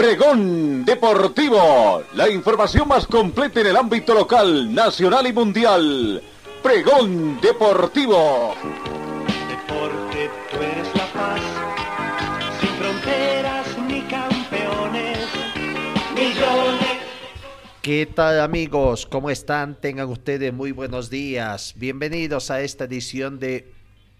[0.00, 6.22] Pregón Deportivo, la información más completa en el ámbito local, nacional y mundial.
[6.62, 8.54] Pregón Deportivo.
[9.46, 11.42] Deporte, tú eres la paz,
[12.62, 15.18] sin fronteras ni campeones,
[16.14, 16.98] millones.
[17.82, 19.04] ¿Qué tal amigos?
[19.04, 19.78] ¿Cómo están?
[19.82, 21.74] Tengan ustedes muy buenos días.
[21.76, 23.70] Bienvenidos a esta edición de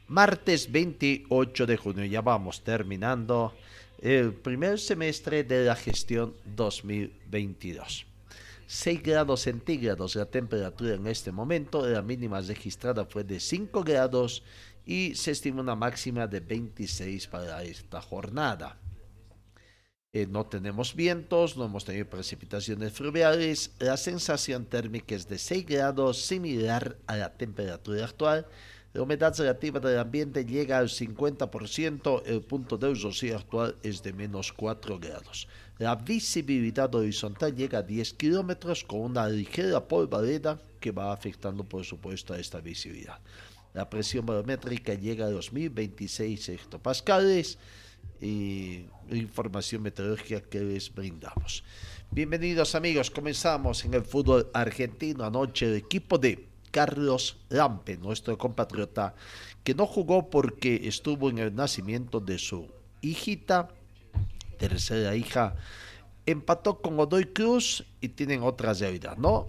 [0.09, 2.05] martes 28 de junio.
[2.05, 3.55] Ya vamos terminando
[4.01, 8.07] el primer semestre de la gestión 2022.
[8.67, 14.43] 6 grados centígrados la temperatura en este momento, la mínima registrada fue de 5 grados
[14.87, 18.79] y se estima una máxima de 26 para esta jornada.
[20.13, 25.67] Eh, no tenemos vientos, no hemos tenido precipitaciones fluviales, la sensación térmica es de 6
[25.67, 28.47] grados, similar a la temperatura actual.
[28.93, 34.13] La humedad relativa del ambiente llega al 50%, el punto de rocío actual es de
[34.13, 35.47] menos 4 grados.
[35.79, 41.85] La visibilidad horizontal llega a 10 kilómetros con una ligera polvareda que va afectando por
[41.85, 43.21] supuesto a esta visibilidad.
[43.75, 47.59] La presión barométrica llega a los 1026 hectopascales
[48.21, 51.63] y información meteorológica que les brindamos.
[52.11, 59.15] Bienvenidos amigos, comenzamos en el fútbol argentino anoche el equipo de Carlos Lampe, nuestro compatriota,
[59.65, 62.69] que no jugó porque estuvo en el nacimiento de su
[63.01, 63.69] hijita,
[64.59, 65.57] tercera hija,
[66.27, 69.49] empató con Godoy Cruz y tienen otra realidad, ¿no?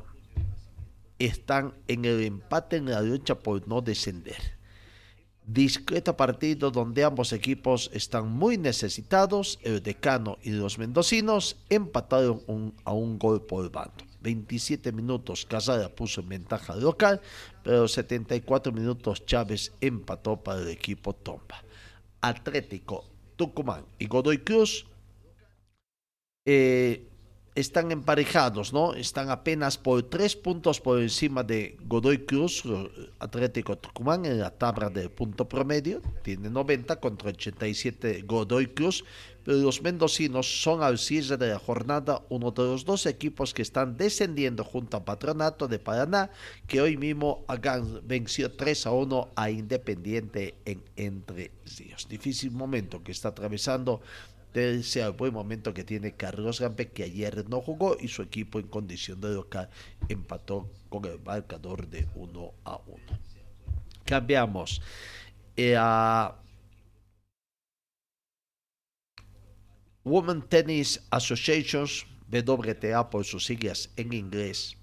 [1.19, 4.59] Están en el empate en la lucha por no descender.
[5.45, 12.93] Discreto partido donde ambos equipos están muy necesitados, el decano y los mendocinos empataron a
[12.93, 14.10] un gol por bando.
[14.21, 17.21] 27 minutos Casada puso en ventaja local,
[17.63, 21.63] pero 74 minutos Chávez empató para el equipo Tomba.
[22.21, 23.05] Atlético,
[23.35, 24.85] Tucumán y Godoy Cruz
[26.45, 27.07] eh,
[27.55, 28.93] están emparejados, ¿no?
[28.93, 32.63] Están apenas por tres puntos por encima de Godoy Cruz,
[33.19, 39.03] Atlético Tucumán en la tabla del punto promedio, tiene 90 contra 87 Godoy Cruz,
[39.43, 43.61] pero los mendocinos son al cierre de la jornada uno de los dos equipos que
[43.61, 46.29] están descendiendo junto a Patronato de Paraná,
[46.67, 47.45] que hoy mismo
[48.03, 52.07] venció 3 a 1 a Independiente en Entre Ríos.
[52.09, 54.01] Difícil momento que está atravesando
[54.83, 58.59] sea el buen momento que tiene Carlos Gampe, que ayer no jugó y su equipo
[58.59, 59.69] en condición de local
[60.09, 62.97] empató con el marcador de 1 a 1.
[64.03, 64.81] Cambiamos.
[65.55, 66.40] Eh, a
[70.03, 74.77] Women Tennis Associations, WTA por sus siglas en inglés,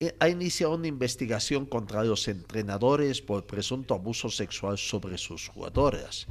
[0.00, 6.26] eh, ha iniciado una investigación contra los entrenadores por presunto abuso sexual sobre sus jugadoras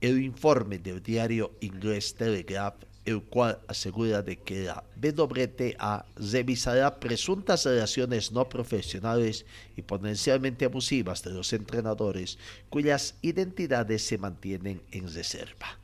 [0.00, 2.74] el informe del diario inglés Telegraph,
[3.06, 9.46] el cual asegura de que la WTA revisará presuntas relaciones no profesionales
[9.76, 15.78] y potencialmente abusivas de los entrenadores cuyas identidades se mantienen en reserva.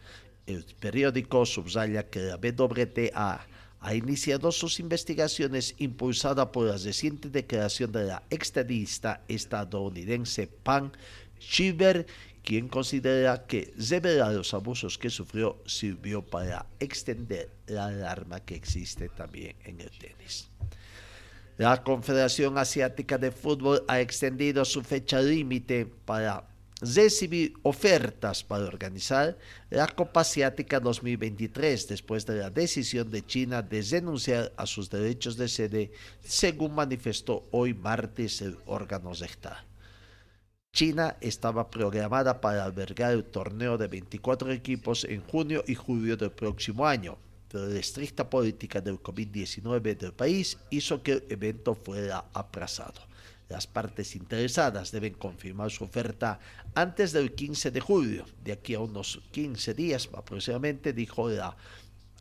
[0.50, 3.46] El periódico subraya que la WTA
[3.82, 10.90] ha iniciado sus investigaciones impulsada por la reciente declaración de la extenista estadounidense Pam
[11.38, 12.06] Shiver
[12.42, 19.08] quien considera que revelar los abusos que sufrió sirvió para extender la alarma que existe
[19.08, 20.50] también en el tenis.
[21.58, 26.49] La Confederación Asiática de Fútbol ha extendido su fecha límite para
[26.80, 29.36] recibir ofertas para organizar
[29.68, 35.36] la Copa Asiática 2023 después de la decisión de China de renunciar a sus derechos
[35.36, 35.92] de sede,
[36.22, 39.58] según manifestó hoy martes el órgano rectal.
[40.72, 46.30] China estaba programada para albergar el torneo de 24 equipos en junio y julio del
[46.30, 47.18] próximo año,
[47.48, 53.09] pero la estricta política del COVID-19 del país hizo que el evento fuera aplazado.
[53.50, 56.38] Las partes interesadas deben confirmar su oferta
[56.74, 58.24] antes del 15 de julio.
[58.44, 61.56] De aquí a unos 15 días aproximadamente, dijo la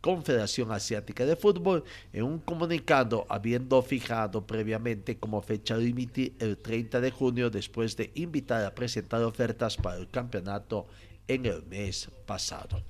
[0.02, 1.84] Confederación Asiática de Fútbol
[2.14, 8.12] en un comunicado habiendo fijado previamente como fecha límite el 30 de junio después de
[8.16, 10.88] invitar a presentar ofertas para el campeonato
[11.28, 12.82] en el mes pasado.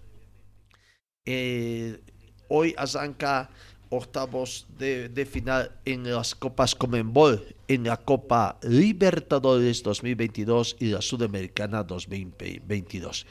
[1.26, 2.00] Eh,
[2.48, 3.50] hoy arranca
[3.90, 11.84] octavos de, final en las Copas Comenbol, en la Copa Libertadores 2022 y la Sudamericana
[11.84, 13.26] 2022.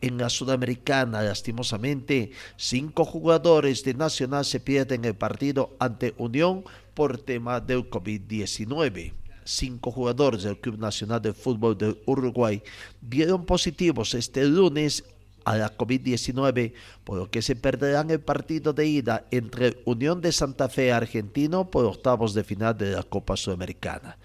[0.00, 6.64] En la Sudamericana, lastimosamente, cinco jugadores de Nacional se pierden el partido ante Unión
[6.94, 9.14] por tema del COVID-19
[9.44, 12.62] cinco jugadores del Club Nacional de Fútbol de Uruguay
[13.00, 15.04] dieron positivos este lunes
[15.44, 16.72] a la COVID-19,
[17.04, 21.70] por lo que se perderán el partido de ida entre Unión de Santa Fe Argentino
[21.70, 24.18] por octavos de final de la Copa Sudamericana.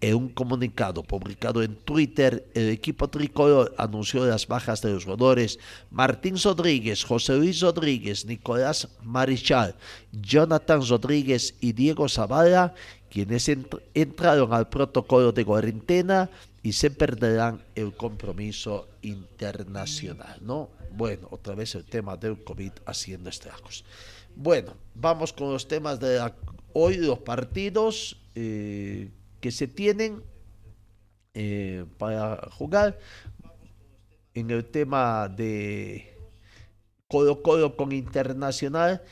[0.00, 5.58] En un comunicado publicado en Twitter, el equipo tricolor anunció las bajas de los jugadores
[5.90, 9.76] Martín Rodríguez, José Luis Rodríguez, Nicolás Marichal,
[10.12, 12.74] Jonathan Rodríguez y Diego Zavala,
[13.08, 13.48] quienes
[13.94, 16.28] entraron al protocolo de cuarentena
[16.64, 20.70] y se perderán el compromiso internacional, ¿no?
[20.92, 23.84] Bueno, otra vez el tema del COVID haciendo estragos.
[24.34, 26.32] Bueno, vamos con los temas de
[26.72, 29.10] hoy, los partidos eh,
[29.42, 30.22] que se tienen
[31.34, 32.98] eh, para jugar.
[34.32, 36.16] En el tema de
[37.08, 39.02] Colo Colo con Internacional,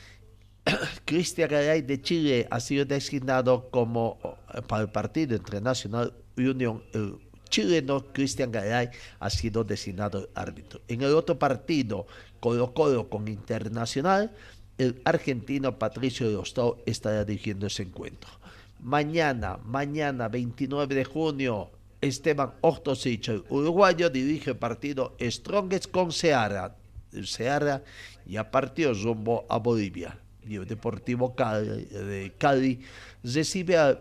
[1.05, 4.17] Cristian Garay de Chile ha sido designado como
[4.55, 6.83] eh, para el partido entre Nacional y Unión.
[6.93, 7.19] El
[7.53, 8.89] chileno Cristian Garay
[9.19, 10.81] ha sido designado árbitro.
[10.87, 12.07] En el otro partido,
[12.39, 14.31] Colo Colo con Internacional,
[14.79, 18.31] el argentino Patricio Ostao estará dirigiendo ese encuentro.
[18.79, 21.69] Mañana, mañana 29 de junio,
[22.01, 26.75] Esteban Ortosich, el uruguayo, dirige el partido Strongest con Seara.
[27.23, 27.83] Seara
[28.25, 32.81] ya partió rumbo a Bolivia y el Deportivo Cali, de Cali
[33.23, 33.99] recibe al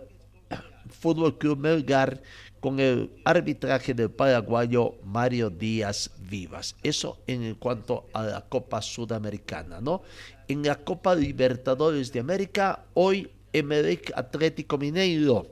[0.89, 2.23] Fútbol Club Melgar
[2.63, 6.77] con el arbitraje del paraguayo Mario Díaz Vivas.
[6.85, 10.03] Eso en cuanto a la Copa Sudamericana, ¿no?
[10.47, 15.49] En la Copa Libertadores de América, hoy Emelec Atlético Mineiro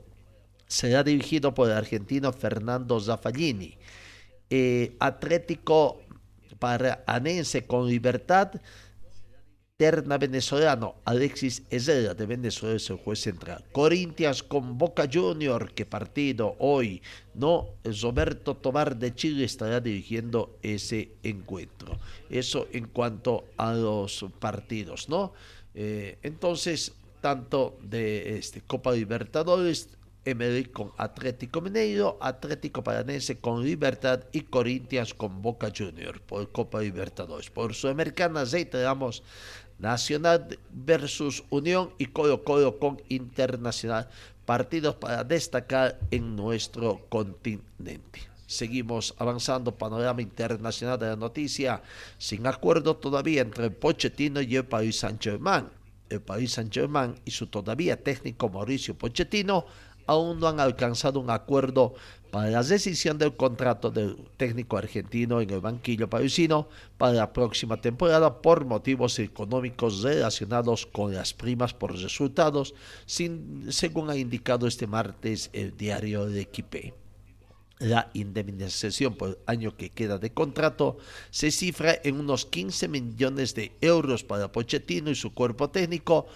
[0.67, 3.77] será dirigido por el argentino Fernando Zaffallini.
[4.49, 5.99] Eh, Atlético
[6.59, 8.53] Paranense con Libertad
[9.81, 13.65] Terna venezolano, Alexis Ezera de Venezuela es el juez central.
[13.71, 17.01] Corinthians con Boca Junior, que partido hoy,
[17.33, 21.97] no, Roberto Tobar de Chile estará dirigiendo ese encuentro.
[22.29, 25.33] Eso en cuanto a los partidos, ¿no?
[25.73, 29.89] Eh, entonces, tanto de este, Copa Libertadores,
[30.23, 36.81] MD con Atlético Mineiro, Atlético Paranense con Libertad y Corinthians con Boca Junior por Copa
[36.81, 37.49] Libertadores.
[37.49, 39.23] Por Sudamericana, damos
[39.81, 44.07] Nacional versus Unión y Colo Colo con Internacional.
[44.45, 48.21] Partidos para destacar en nuestro continente.
[48.45, 51.81] Seguimos avanzando panorama internacional de la noticia,
[52.17, 55.69] sin acuerdo todavía entre el Pochettino y el Paris Saint-Germain.
[56.09, 59.65] El Paris Saint-Germain y su todavía técnico Mauricio Pochettino
[60.05, 61.93] aún no han alcanzado un acuerdo
[62.31, 67.81] para la decisión del contrato del técnico argentino en el banquillo parisino para la próxima
[67.81, 72.73] temporada por motivos económicos relacionados con las primas por resultados,
[73.05, 76.93] según ha indicado este martes el diario de Equipe.
[77.79, 80.99] La indemnización por año que queda de contrato
[81.31, 86.27] se cifra en unos 15 millones de euros para Pochettino y su cuerpo técnico,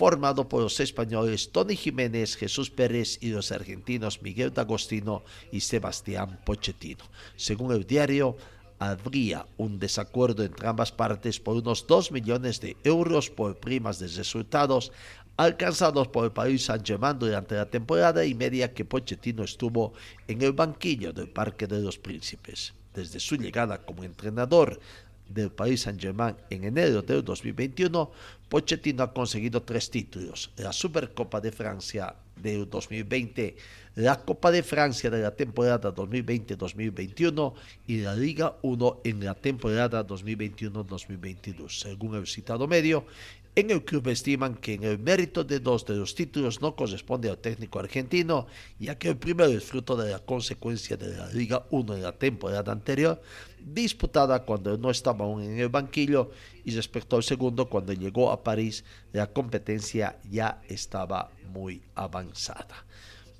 [0.00, 6.40] formado por los españoles Tony Jiménez, Jesús Pérez y los argentinos Miguel D'Agostino y Sebastián
[6.46, 7.04] Pochettino.
[7.36, 8.34] Según el diario,
[8.78, 14.08] habría un desacuerdo entre ambas partes por unos 2 millones de euros por primas de
[14.08, 14.90] resultados
[15.36, 19.92] alcanzados por el país Saint-Germain durante la temporada y media que Pochettino estuvo
[20.26, 22.72] en el banquillo del Parque de los Príncipes.
[22.94, 24.80] Desde su llegada como entrenador
[25.28, 28.10] del país Saint-Germain en enero del 2021,
[28.50, 33.54] Pochettino ha conseguido tres títulos, la Supercopa de Francia del 2020,
[33.94, 37.54] la Copa de Francia de la temporada 2020-2021
[37.86, 41.80] y la Liga 1 en la temporada 2021-2022.
[41.80, 43.06] Según el citado medio,
[43.54, 47.30] en el club estiman que en el mérito de dos de los títulos no corresponde
[47.30, 48.48] al técnico argentino,
[48.80, 52.12] ya que el primero es fruto de la consecuencia de la Liga 1 en la
[52.12, 53.20] temporada anterior,
[53.64, 56.30] disputada cuando no estaba aún en el banquillo,
[56.64, 62.84] y respecto al segundo, cuando llegó a París, la competencia ya estaba muy avanzada.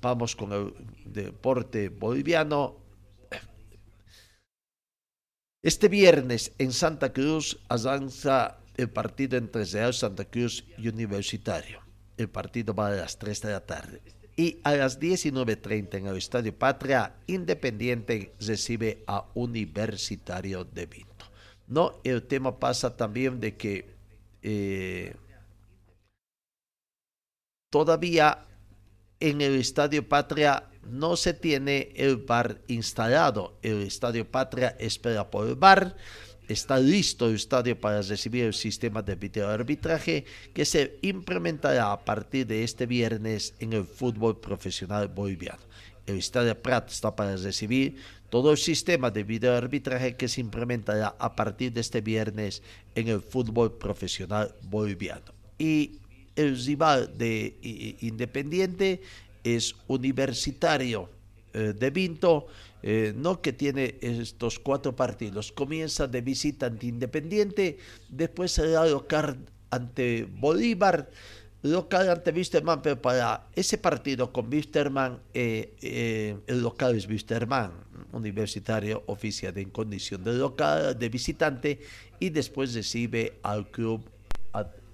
[0.01, 0.73] Vamos con el
[1.05, 2.77] deporte boliviano.
[5.63, 11.81] Este viernes en Santa Cruz avanza el partido entre Real Santa Cruz y Universitario.
[12.17, 14.20] El partido va a las 3 de la tarde.
[14.35, 21.25] Y a las 19.30 en el Estadio Patria, Independiente recibe a Universitario de Vinto.
[21.67, 23.93] No, el tema pasa también de que
[24.41, 25.15] eh,
[27.69, 28.45] todavía
[29.19, 33.57] en el Estadio Patria no se tiene el bar instalado.
[33.61, 35.95] El Estadio Patria espera por el bar.
[36.51, 42.45] Está listo el estadio para recibir el sistema de arbitraje que se implementará a partir
[42.45, 45.61] de este viernes en el fútbol profesional boliviano.
[46.05, 47.95] El Estadio Prat está para recibir
[48.29, 52.61] todo el sistema de arbitraje que se implementará a partir de este viernes
[52.95, 55.31] en el fútbol profesional boliviano.
[55.57, 55.99] Y
[56.35, 57.55] el rival de
[58.01, 59.01] Independiente
[59.41, 61.09] es Universitario
[61.53, 62.47] eh, de Vinto,
[62.83, 65.51] eh, no que tiene estos cuatro partidos.
[65.51, 67.77] Comienza de visita ante Independiente,
[68.09, 69.37] después será local
[69.69, 71.09] ante Bolívar,
[71.63, 77.71] local ante Wisterman, pero para ese partido con Wisterman, eh, el local es Wisterman,
[78.11, 81.79] universitario oficial en condición de local, de visitante,
[82.19, 84.09] y después recibe al club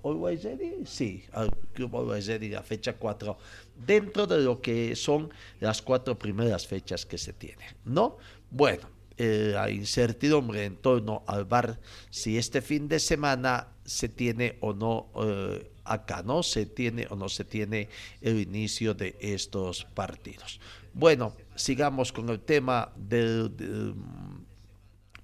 [0.08, 0.48] Always
[0.86, 3.38] sí, al Club Always Ready, la fecha 4,
[3.86, 5.30] dentro de lo que son
[5.60, 8.18] las cuatro primeras fechas que se tienen, ¿no?
[8.50, 11.80] Bueno, eh, la incertidumbre en torno al bar,
[12.10, 16.44] si este fin de semana se tiene o no eh, acá, ¿no?
[16.44, 17.90] Se tiene o no se tiene
[18.22, 20.60] el inicio de estos partidos.
[20.94, 23.96] Bueno, sigamos con el tema del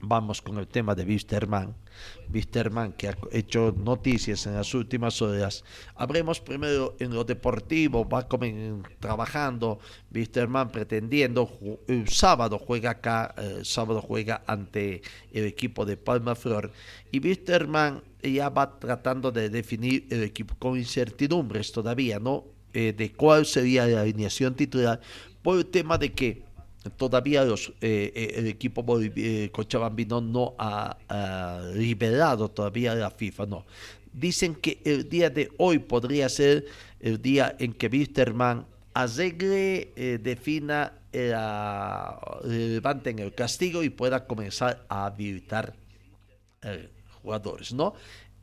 [0.03, 1.73] vamos con el tema de Wisterman.
[2.31, 5.63] Wisterman que ha hecho noticias en las últimas horas.
[5.95, 8.27] Habremos primero en lo deportivo, va
[8.99, 9.79] trabajando.
[10.13, 11.49] Wisterman pretendiendo,
[11.87, 16.71] el sábado juega acá, el sábado juega ante el equipo de Palma Flor.
[17.11, 22.45] Y Wisterman ya va tratando de definir el equipo con incertidumbres todavía, ¿no?
[22.73, 24.99] Eh, de cuál sería la alineación titular
[25.43, 26.41] por el tema de que
[26.89, 30.97] todavía los, eh, eh, el equipo eh, cochabambino no ha,
[31.75, 33.65] liberado todavía la FIFA, no.
[34.11, 36.65] Dicen que el día de hoy podría ser
[36.99, 40.93] el día en que Wisterman arregle, defina,
[42.43, 45.73] levanten el castigo y pueda comenzar a habilitar
[47.23, 47.95] jugadores, ¿no?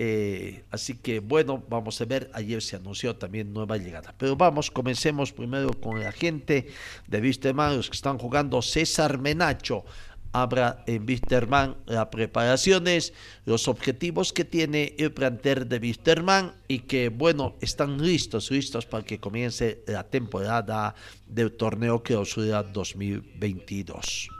[0.02, 4.14] Eh, así que bueno, vamos a ver, ayer se anunció también nueva llegada.
[4.16, 6.69] Pero vamos, comencemos primero con la gente
[7.07, 9.85] de Wisterman, los que están jugando César Menacho.
[10.33, 13.12] Habrá en Wisterman las preparaciones,
[13.45, 19.04] los objetivos que tiene el planter de Wisterman y que bueno, están listos, listos para
[19.04, 20.95] que comience la temporada
[21.26, 24.30] del torneo que Clausura 2022.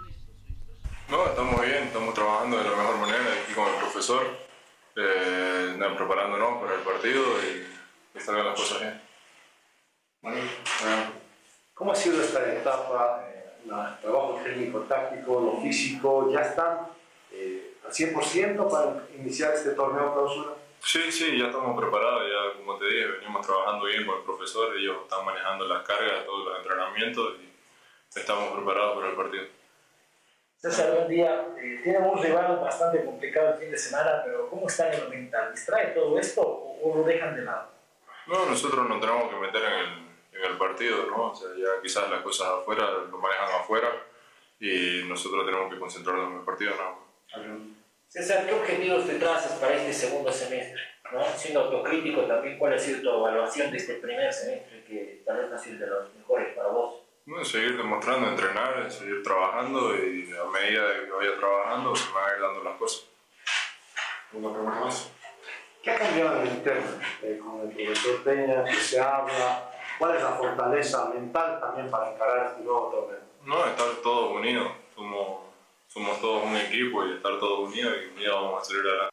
[1.11, 4.50] No, estamos bien, estamos trabajando de la mejor manera aquí con el profesor
[4.97, 9.01] eh, preparándonos para el partido y, y salgan las cosas bien.
[11.75, 13.27] ¿Cómo ha sido esta etapa?
[13.65, 16.89] el eh, trabajo técnico, táctico, lo físico, ¿ya están
[17.33, 20.55] eh, al 100% para iniciar este torneo clausura?
[20.83, 24.75] Sí, sí, ya estamos preparados, ya como te dije, venimos trabajando bien con el profesor,
[24.77, 29.45] ellos están manejando las cargas, todos los entrenamientos y estamos preparados para el partido.
[30.61, 31.47] César, buen día.
[31.57, 35.09] Eh, tienen un rival bastante complicado el fin de semana, pero ¿cómo están en lo
[35.09, 35.51] mental?
[35.53, 37.71] ¿Distrae todo esto o, lo dejan de lado?
[38.27, 41.31] No, nosotros nos tenemos que meter en el, en el partido, ¿no?
[41.31, 43.89] O sea, ya quizás las cosas afuera lo manejan afuera
[44.61, 47.71] y nosotros tenemos que concentrarnos en el partido, ¿no?
[48.09, 50.83] César, ¿qué objetivos te trazas para este segundo semestre?
[51.11, 51.25] ¿no?
[51.37, 55.49] Siendo autocrítico también, ¿cuál ha sido tu evaluación de este primer semestre que tal vez
[55.49, 57.00] no ha sido de los mejores para vos?
[57.31, 62.29] Bueno, seguir demostrando, entrenar, seguir trabajando y a medida que vaya trabajando se me van
[62.29, 63.07] a ir dando las cosas.
[64.33, 65.13] Una pregunta más.
[65.81, 66.91] ¿Qué ha cambiado en el interno
[67.23, 68.65] eh, con el profesor Peña?
[68.65, 69.71] ¿Qué se habla?
[70.01, 73.21] ¿Cuál es la fortaleza mental también para encarar este nuevo torneo?
[73.45, 74.73] No, estar todos unidos.
[74.97, 75.43] Somos,
[75.87, 79.10] somos todos un equipo y estar todos unidos y un día vamos a salir adelante.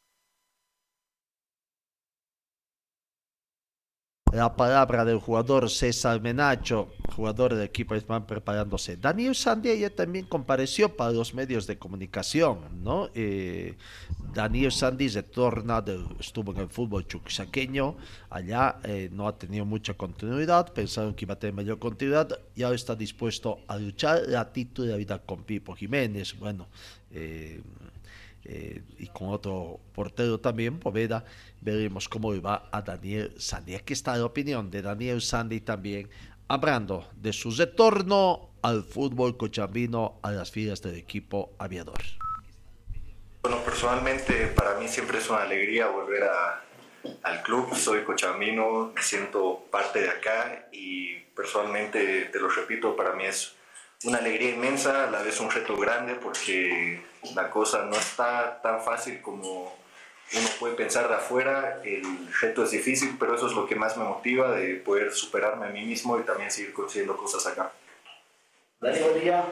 [4.32, 8.98] La palabra del jugador César Menacho, jugador del equipo están preparándose.
[8.98, 13.08] Daniel Sandy ayer también compareció para los medios de comunicación, ¿no?
[13.14, 13.76] Eh,
[14.34, 15.82] Daniel Sandy retorna,
[16.20, 17.96] estuvo en el fútbol chuquisaqueño,
[18.28, 22.64] allá eh, no ha tenido mucha continuidad, pensaron que iba a tener mayor continuidad y
[22.64, 26.38] ahora está dispuesto a luchar la titularidad con Pipo Jiménez.
[26.38, 26.68] Bueno,
[27.10, 27.62] eh,
[28.50, 31.22] eh, y con otro portero también, Poveda,
[31.60, 33.74] veremos cómo va a Daniel Sandy.
[33.74, 36.08] Aquí está la opinión de Daniel Sandy también,
[36.48, 42.00] hablando de su retorno al fútbol cochambino a las filas del equipo aviador.
[43.42, 46.62] Bueno, personalmente para mí siempre es una alegría volver a,
[47.22, 53.12] al club, soy cochambino, me siento parte de acá y personalmente, te lo repito, para
[53.12, 53.54] mí es
[54.04, 57.02] una alegría inmensa, a la vez un reto grande porque
[57.34, 59.76] la cosa no está tan fácil como
[60.34, 62.02] uno puede pensar de afuera, el
[62.40, 65.70] reto es difícil, pero eso es lo que más me motiva de poder superarme a
[65.70, 67.72] mí mismo y también seguir consiguiendo cosas acá.
[68.80, 69.44] Dani, buen día.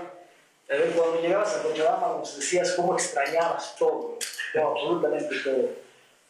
[0.69, 4.19] cuando llegabas a Cochabamba nos decías cómo extrañabas todo,
[4.55, 5.71] absolutamente todo.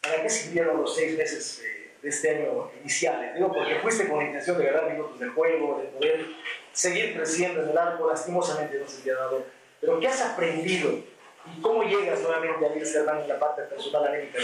[0.01, 1.61] ¿Para qué sirvieron los seis meses
[2.01, 3.35] de este año iniciales?
[3.35, 6.25] Digo, porque fuiste con la intención de ganar minutos de juego, de poder
[6.71, 9.45] seguir creciendo en el arco, lastimosamente no se te ha dado.
[9.81, 11.16] Pero ¿qué has aprendido?
[11.45, 14.39] ¿Y cómo llegas nuevamente a Wilstermann en la parte personal anémica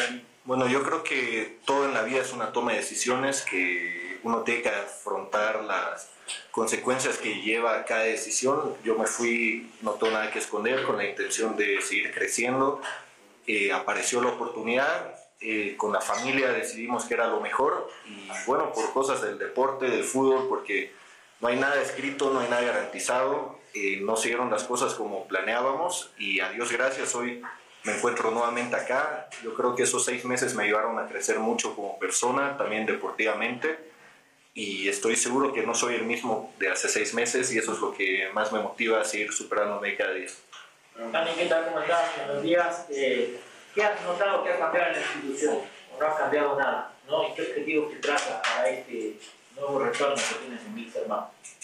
[0.46, 4.44] Bueno, yo creo que todo en la vida es una toma de decisiones que uno
[4.44, 6.10] tiene que afrontar las
[6.52, 8.76] consecuencias que lleva cada decisión.
[8.84, 12.82] Yo me fui, no tengo nada que esconder, con la intención de seguir creciendo.
[13.48, 18.72] Eh, apareció la oportunidad, eh, con la familia decidimos que era lo mejor y bueno,
[18.72, 20.94] por cosas del deporte, del fútbol, porque
[21.44, 26.10] no hay nada escrito, no hay nada garantizado, eh, no siguieron las cosas como planeábamos
[26.18, 27.42] y a Dios gracias hoy
[27.84, 29.28] me encuentro nuevamente acá.
[29.44, 33.78] Yo creo que esos seis meses me ayudaron a crecer mucho como persona, también deportivamente
[34.54, 37.80] y estoy seguro que no soy el mismo de hace seis meses y eso es
[37.80, 40.30] lo que más me motiva a seguir superándome cada día.
[41.12, 41.66] Dani, ¿qué tal?
[41.66, 42.10] ¿Cómo estás?
[42.26, 42.86] Buenos días.
[42.90, 43.38] Eh,
[43.76, 45.58] ¿Qué has notado que ha cambiado en la institución?
[45.94, 46.94] ¿O no ha cambiado nada?
[47.06, 47.28] ¿no?
[47.28, 49.18] ¿Y qué objetivos te traza para este
[49.56, 50.74] nuevo retorno que tienes en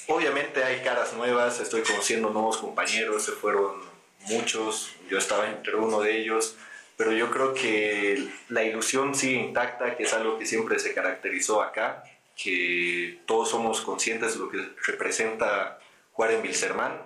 [0.08, 3.82] Obviamente hay caras nuevas, estoy conociendo nuevos compañeros, se fueron
[4.22, 6.56] muchos, yo estaba entre uno de ellos,
[6.98, 11.62] pero yo creo que la ilusión sigue intacta, que es algo que siempre se caracterizó
[11.62, 12.04] acá,
[12.36, 15.80] que todos somos conscientes de lo que representa
[16.12, 17.02] jugar en Wilserman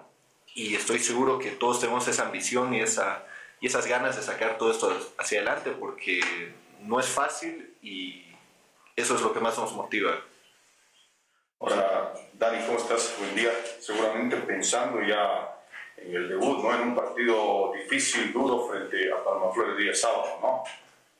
[0.56, 3.26] y estoy seguro que todos tenemos esa ambición y, esa,
[3.60, 6.22] y esas ganas de sacar todo esto hacia adelante porque
[6.82, 8.24] no es fácil y
[8.96, 10.20] eso es lo que más nos motiva.
[11.66, 13.16] Hola, Dani, ¿cómo estás?
[13.18, 13.50] Buen día.
[13.80, 15.64] Seguramente pensando ya
[15.96, 16.76] en el debut, ¿no?
[16.76, 20.64] En un partido difícil, duro frente a Palmaflor el día sábado, ¿no?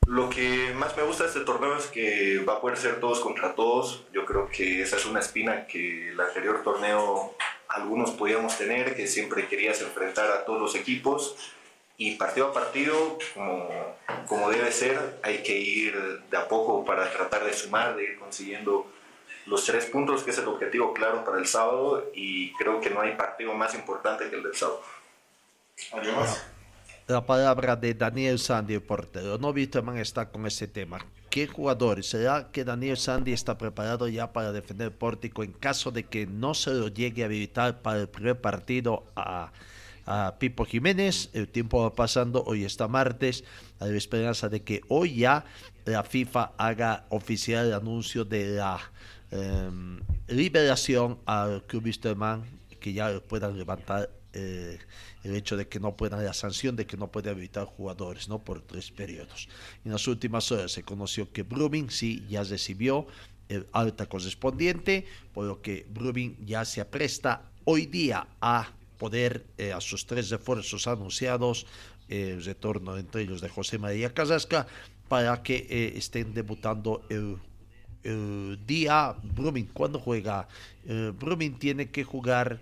[0.06, 3.20] Lo que más me gusta de este torneo es que va a poder ser todos
[3.20, 4.04] contra todos.
[4.12, 7.34] Yo creo que esa es una espina que el anterior torneo
[7.68, 11.54] algunos podíamos tener, que siempre querías enfrentar a todos los equipos.
[11.96, 13.70] Y partido a partido, como,
[14.26, 18.18] como debe ser, hay que ir de a poco para tratar de sumar, de ir
[18.18, 18.92] consiguiendo
[19.46, 23.00] los tres puntos, que es el objetivo claro para el sábado, y creo que no
[23.00, 24.80] hay partido más importante que el del sábado.
[27.06, 29.36] La palabra de Daniel Sandy, portero.
[29.38, 29.52] No,
[29.82, 31.04] Man está con ese tema.
[31.28, 32.02] ¿Qué jugador?
[32.02, 36.26] ¿Será que Daniel Sandy está preparado ya para defender el pórtico en caso de que
[36.26, 39.52] no se lo llegue a habilitar para el primer partido a,
[40.06, 41.30] a Pipo Jiménez?
[41.34, 43.44] El tiempo va pasando, hoy está martes.
[43.80, 45.44] Hay esperanza de que hoy ya
[45.84, 48.78] la FIFA haga oficial el anuncio de la
[49.34, 52.44] Em, liberación al club Wisterman,
[52.78, 54.78] que ya puedan levantar eh,
[55.24, 58.38] el hecho de que no puedan, la sanción de que no puede habilitar jugadores ¿no?
[58.38, 59.48] por tres periodos.
[59.84, 63.08] En las últimas horas se conoció que Brumming sí ya recibió
[63.48, 69.72] el alta correspondiente, por lo que Brumming ya se apresta hoy día a poder, eh,
[69.72, 71.66] a sus tres refuerzos anunciados,
[72.08, 74.68] el retorno entre ellos de José María Casasca,
[75.08, 77.38] para que eh, estén debutando el
[78.04, 80.46] el día Brumming, cuando juega?
[80.86, 82.60] Eh, Brumming tiene que jugar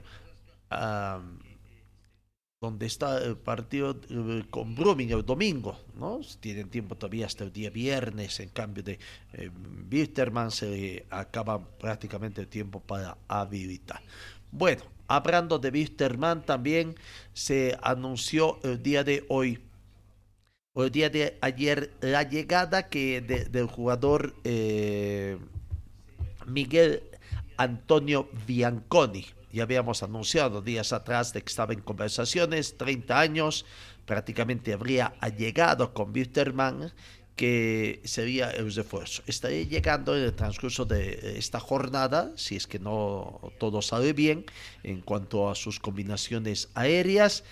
[2.62, 6.20] donde está el partido eh, con Brumming el domingo, ¿no?
[6.38, 9.00] Tienen tiempo todavía hasta el día viernes, en cambio de
[9.32, 14.00] eh, se acaba prácticamente el tiempo para habilitar.
[14.52, 16.94] Bueno, hablando de Wisterman también
[17.32, 19.58] se anunció el día de hoy
[20.74, 25.36] el día de ayer la llegada que del jugador eh,
[26.46, 27.02] Miguel
[27.58, 29.26] Antonio Bianconi.
[29.52, 33.66] Ya habíamos anunciado días atrás de que estaba en conversaciones, 30 años,
[34.06, 36.90] prácticamente habría llegado con Witterman,
[37.36, 39.22] que sería el refuerzo.
[39.26, 44.46] Estaría llegando en el transcurso de esta jornada, si es que no todo sale bien
[44.84, 47.44] en cuanto a sus combinaciones aéreas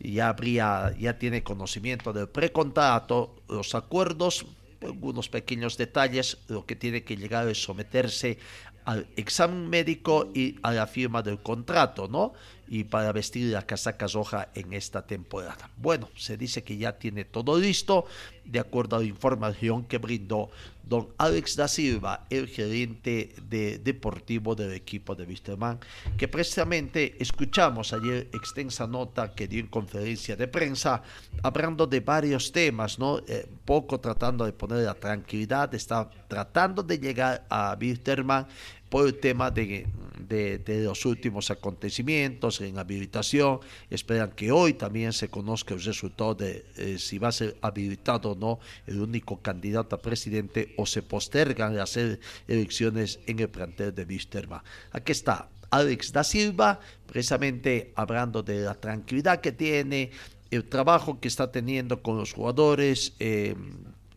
[0.00, 4.46] ya habría, ya tiene conocimiento del precontrato, los acuerdos,
[4.82, 8.38] algunos pequeños detalles, lo que tiene que llegar es someterse
[8.84, 12.32] al examen médico y a la firma del contrato, ¿no?
[12.68, 15.70] Y para vestir la casaca roja en esta temporada.
[15.76, 18.06] Bueno, se dice que ya tiene todo listo,
[18.44, 20.50] de acuerdo a la información que brindó
[20.88, 25.78] don Alex da Silva, el gerente de deportivo del equipo de Wisterman,
[26.16, 31.02] que precisamente escuchamos ayer extensa nota que dio en conferencia de prensa,
[31.42, 33.18] hablando de varios temas, ¿no?
[33.28, 38.46] Eh, poco tratando de poner la tranquilidad, está tratando de llegar a Wisterman
[38.88, 39.86] por el tema de,
[40.28, 43.60] de, los últimos acontecimientos en habilitación.
[43.90, 48.32] Esperan que hoy también se conozca el resultado de eh, si va a ser habilitado
[48.32, 51.98] o no el único candidato a presidente o se postergan las
[52.46, 54.62] elecciones en el plantel de Wisterman.
[54.92, 60.10] Aquí está Alex da Silva, precisamente hablando de la tranquilidad que tiene,
[60.50, 63.54] el trabajo que está teniendo con los jugadores, eh,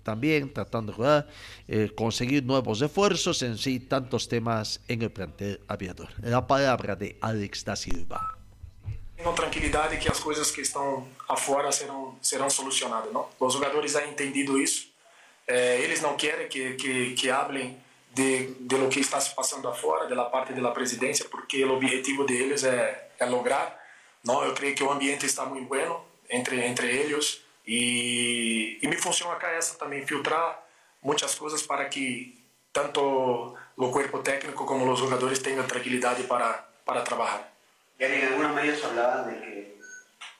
[0.03, 1.25] también tratando de
[1.67, 6.09] eh, conseguir nuevos esfuerzos en sí, tantos temas en el plantel aviador.
[6.21, 8.37] La palabra de Alex da Silva.
[9.15, 13.11] Tengo tranquilidad de que las cosas que están afuera serán, serán solucionadas.
[13.13, 13.29] ¿no?
[13.39, 14.87] Los jugadores han entendido eso.
[15.45, 17.31] Eh, ellos no quieren que, que, que
[18.15, 21.69] de, de, lo que está pasando afuera, de la parte de la presidencia, porque el
[21.69, 22.73] objetivo de ellos es,
[23.19, 23.79] es lograr.
[24.23, 24.45] ¿no?
[24.45, 27.40] Yo creo que el ambiente está muy bueno entre, entre ellos.
[27.65, 30.63] E, e função acá é essa também, filtrar
[31.01, 32.37] muitas coisas para que
[32.71, 37.51] tanto o corpo técnico como os jogadores tenham tranquilidade para, para trabalhar.
[37.99, 39.79] Gary, en algunos medios hablaban de que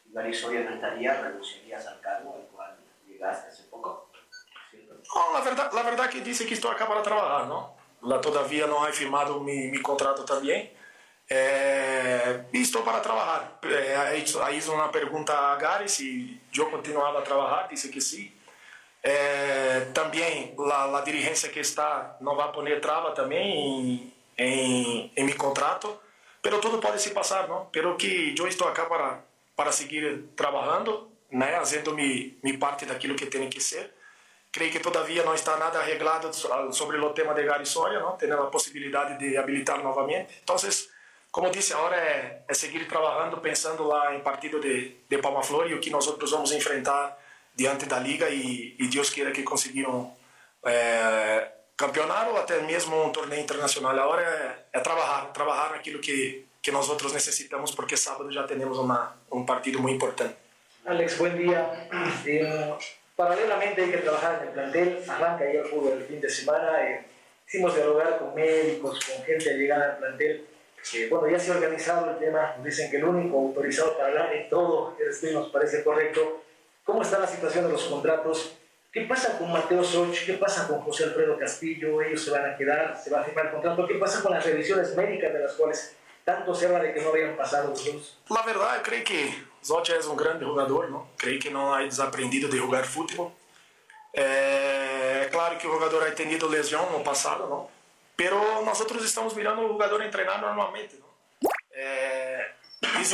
[0.05, 2.75] Gary Soria no estaría, renunciarías al cargo al cual
[3.07, 4.10] llegaste hace poco.
[5.13, 7.75] Não, na verdade, na verdade que disse que estou acá para trabalhar, não?
[8.01, 10.71] Lá todavia não é firmado meu, meu contrato também.
[11.33, 13.57] É, estou para trabalhar.
[13.63, 13.95] É,
[14.43, 18.29] aí hizo uma pergunta a Gary se eu continuava a trabalhar, disse que sim.
[19.01, 25.37] É, também a, a dirigência que está não vai pôr trava também em, em, meu
[25.37, 25.97] contrato,
[26.41, 27.65] pero tudo pode se passar, não?
[27.71, 29.23] Pero que eu estou aqui para
[29.55, 33.93] para seguir trabalhando, né, fazendo mi, mi parte daquilo que tem que ser.
[34.51, 36.29] Creio que todavia não está nada arreglado
[36.73, 38.17] sobre o tema de Gary Soria, não?
[38.17, 40.41] Tendo a possibilidade de habilitar novamente.
[40.43, 40.57] Então,
[41.31, 45.69] como disse, agora é, é seguir trabalhando, pensando lá em partido de, de Palma Flor
[45.69, 47.17] e o que nós outros vamos enfrentar
[47.55, 50.13] diante da liga e, e Deus queira que conseguiram
[50.65, 53.97] é, campeonato ou até mesmo um torneio internacional.
[53.97, 58.77] Agora é, é trabalhar, trabalhar naquilo que, que nós outros necessitamos, porque sábado já temos
[58.77, 60.35] uma, um partido muito importante.
[60.85, 61.87] Alex, buen día.
[62.25, 62.73] Eh,
[63.15, 65.03] paralelamente hay que trabajar en el plantel.
[65.07, 66.83] Arranca ya el fútbol el fin de semana.
[66.83, 67.05] Eh,
[67.47, 70.47] hicimos dialogar con médicos, con gente llegada al plantel.
[71.09, 74.41] Bueno, ya se ha organizado el tema, dicen que el único autorizado para hablar de
[74.49, 76.43] todo eres tú nos parece correcto.
[76.83, 78.53] ¿Cómo está la situación de los contratos?
[78.91, 80.25] ¿Qué pasa con Mateo Soch?
[80.25, 82.01] ¿Qué pasa con José Alfredo Castillo?
[82.01, 82.99] ¿Ellos se van a quedar?
[83.01, 83.87] ¿Se va a firmar el contrato?
[83.87, 87.09] ¿Qué pasa con las revisiones médicas de las cuales tanto se habla de que no
[87.09, 88.19] habían pasado los?
[88.29, 91.09] La verdad, creo que Zotti es un grande jugador, ¿no?
[91.15, 93.31] Creo que no ha desaprendido de jugar fútbol.
[94.13, 97.69] É claro que o jogador ha tenido lesão no passado, não?
[98.21, 100.95] Pero nosotros estamos mirando o jogador treinar normalmente.
[100.99, 101.07] ¿no?
[101.73, 102.51] Eh,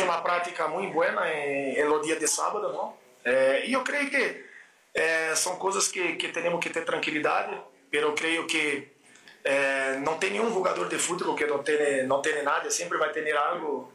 [0.04, 2.74] uma prática muito boa em, en dia de sábado.
[2.74, 2.98] ¿no?
[3.24, 4.46] Eh, e eu creio que
[4.94, 7.56] eh, são coisas que, que temos que ter tranquilidade,
[7.90, 8.98] pero creio que
[9.46, 13.10] eh, não tem nenhum jogador de futebol que não tenha, não tenha nada, sempre vai
[13.14, 13.90] ter algo,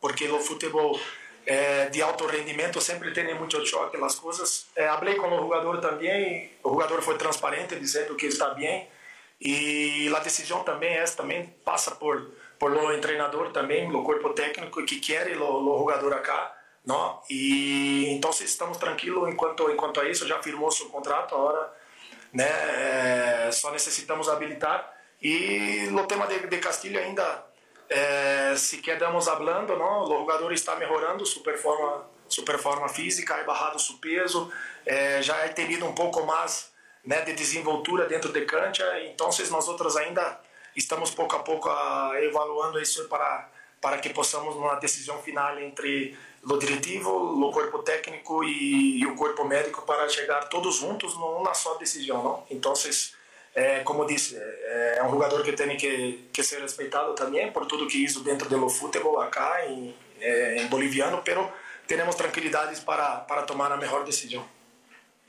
[0.00, 0.98] porque o futebol
[1.46, 4.66] eh, de alto rendimento sempre tem muito choque, as coisas.
[4.74, 8.88] Eh, com o jogador também, o jogador foi transparente, dizendo que está bem
[9.44, 14.84] e a decisão também essa também passa por por o treinador também, o corpo técnico
[14.84, 17.20] que quer o, jogador acá, não?
[17.28, 21.72] E então estamos tranquilos enquanto enquanto a isso já firmou seu contrato agora,
[22.32, 22.46] né?
[23.46, 27.44] É, só necessitamos habilitar e no tema de, de Castilho ainda
[27.90, 30.04] é, se quedamos falando, não?
[30.04, 34.52] O jogador está melhorando sua performance, sua performance física, é barrado seu peso,
[34.86, 36.71] é, já é tenido um pouco mais
[37.04, 38.84] né, de desenvoltura dentro de cancha.
[39.04, 40.40] Então, nós outros ainda
[40.76, 43.48] estamos pouco a pouco a, evaluando isso para
[43.80, 49.16] para que possamos uma decisão final entre o diretivo, o corpo técnico e, e o
[49.16, 52.46] corpo médico para chegar todos juntos numa só decisão, não?
[52.48, 52.72] Então,
[53.54, 57.66] é, como disse, é, é um jogador que tem que, que ser respeitado também por
[57.66, 61.52] tudo que hizo dentro do futebol acá em, é, em boliviano, pero
[61.84, 64.44] teremos tranquilidades para para tomar a melhor decisão.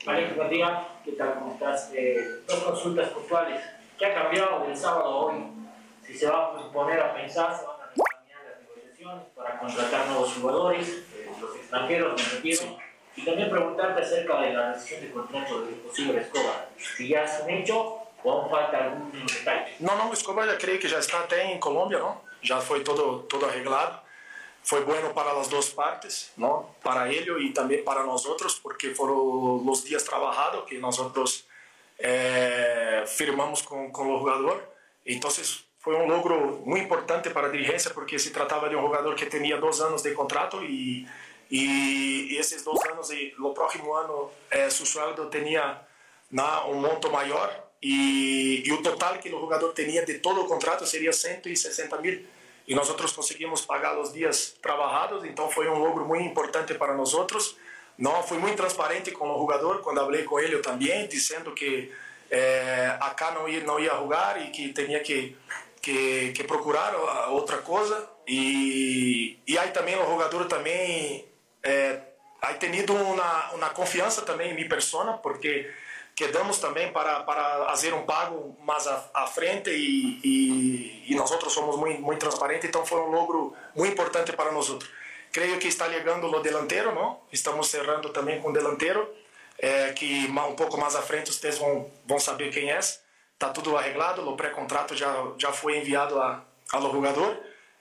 [0.04, 0.86] Día.
[1.02, 1.34] ¿Qué tal?
[1.38, 1.90] ¿Cómo estás?
[1.94, 3.62] Eh, dos consultas puntuales.
[3.98, 5.44] ¿Qué ha cambiado del sábado a hoy?
[6.06, 10.06] Si se va a poner a pensar, se van a reexaminar las negociaciones para contratar
[10.08, 12.76] nuevos jugadores, eh, los extranjeros, me refiero.
[13.16, 16.68] Y también preguntarte acerca de la decisión de contrato del posible Escobar.
[16.76, 19.72] Si ya es un hecho o aún falta algún detalle.
[19.78, 22.20] No, no, Escobar ya creo que ya está até en Colombia, ¿no?
[22.42, 24.03] Ya fue todo, todo arreglado.
[24.64, 26.74] Foi bueno para as duas partes, não?
[26.82, 31.44] Para ele e também para nós outros, porque foram os dias trabalhados que nós outros
[31.98, 34.66] eh, firmamos com, com o jogador.
[35.06, 35.30] Então
[35.78, 39.26] foi um logro muito importante para a dirigência, porque se tratava de um jogador que
[39.26, 41.06] tinha dois anos de contrato e
[41.50, 45.80] e esses dois anos e no próximo ano eh, seu sueldo tinha
[46.30, 47.48] na, um monto maior
[47.82, 52.24] e, e o total que o jogador tinha de todo o contrato seria 160 mil
[52.66, 56.94] e nós outros conseguimos pagar os dias trabalhados, então foi um logro muito importante para
[56.94, 57.56] nós outros.
[57.96, 61.92] Não, fui muito transparente com o jogador quando falei com ele também, dizendo que
[62.30, 65.36] é, acá não ia, não ia jogar e que tinha que,
[65.80, 68.08] que, que procurar outra coisa.
[68.26, 71.24] E, e aí também o jogador também
[71.62, 72.00] é,
[72.40, 75.70] aí tenido uma, uma confiança também em minha persona, porque
[76.14, 81.52] quedamos também para, para fazer um pago mais à, frente e, e, e nós outros
[81.52, 84.90] somos muito, muito transparentes, então foi um logro muito importante para nós outros.
[85.32, 87.20] Creio que está chegando o delantero, não?
[87.32, 89.12] Estamos cerrando também com o delantero,
[89.58, 92.78] é, que um pouco mais à frente vocês vão, vão saber quem é.
[92.78, 97.36] Está tudo arreglado, o pré-contrato já, já foi enviado a, ao jogador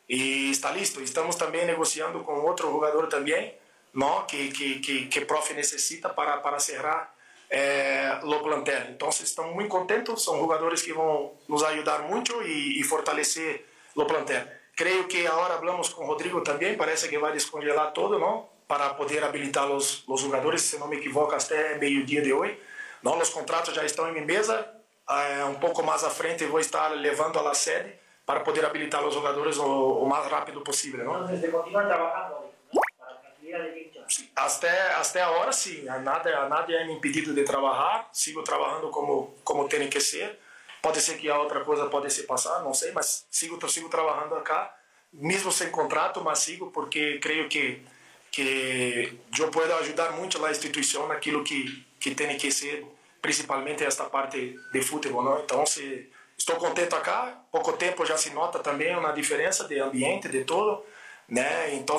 [0.10, 1.00] e está listo.
[1.00, 3.56] Estamos também negociando com outro jogador também,
[3.94, 4.26] não?
[4.26, 7.13] Que, que, que, que prof necessita para, para cerrar
[7.54, 8.82] é, o plantel.
[8.90, 13.64] Então, estamos muito contentes, são jogadores que vão nos ajudar muito e, e fortalecer
[13.96, 14.44] o plantel.
[14.76, 18.50] Creio que agora falamos com o Rodrigo também, parece que vai descongelar todo, não?
[18.68, 22.60] Para poder habilitar os, os jogadores, se não me equivoco, até meio-dia de hoje.
[23.04, 24.68] Não, os contratos já estão em minha mesa,
[25.08, 27.94] é, um pouco mais à frente vou estar levando la sede
[28.26, 31.24] para poder habilitar os jogadores o, o mais rápido possível, não?
[31.24, 32.82] Entonces, continúan trabajando ¿no?
[32.98, 34.03] para tranquilidad del hincha.
[34.36, 35.84] Até, até a hora, sim.
[35.84, 38.10] Nada, nada é me impedido de trabalhar.
[38.12, 40.40] Sigo trabalhando como, como tem que ser.
[40.82, 44.36] Pode ser que a outra coisa pode se passar, não sei, mas sigo, sigo trabalhando
[44.36, 44.76] acá,
[45.14, 47.82] mesmo sem contrato, mas sigo porque creio que
[48.30, 52.86] que eu posso ajudar muito a instituição naquilo que que tem que ser,
[53.22, 55.40] principalmente esta parte de futebol, não?
[55.40, 60.28] Então, se estou contente acá, pouco tempo já se nota também uma diferença de ambiente,
[60.28, 60.84] de todo,
[61.30, 61.74] né?
[61.76, 61.96] Então,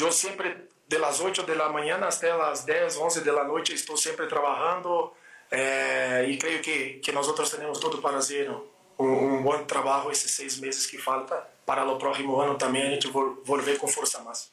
[0.00, 0.56] eu sempre
[0.88, 4.26] de las 8 de la mañana até las 10, 11 de la noite estou sempre
[4.26, 5.12] trabalhando
[5.50, 8.50] é, e creio que, que nós outros temos tudo para fazer
[8.98, 12.90] um, um bom trabalho esses seis meses que falta para o próximo ano também a
[12.92, 14.50] gente volver com força mais.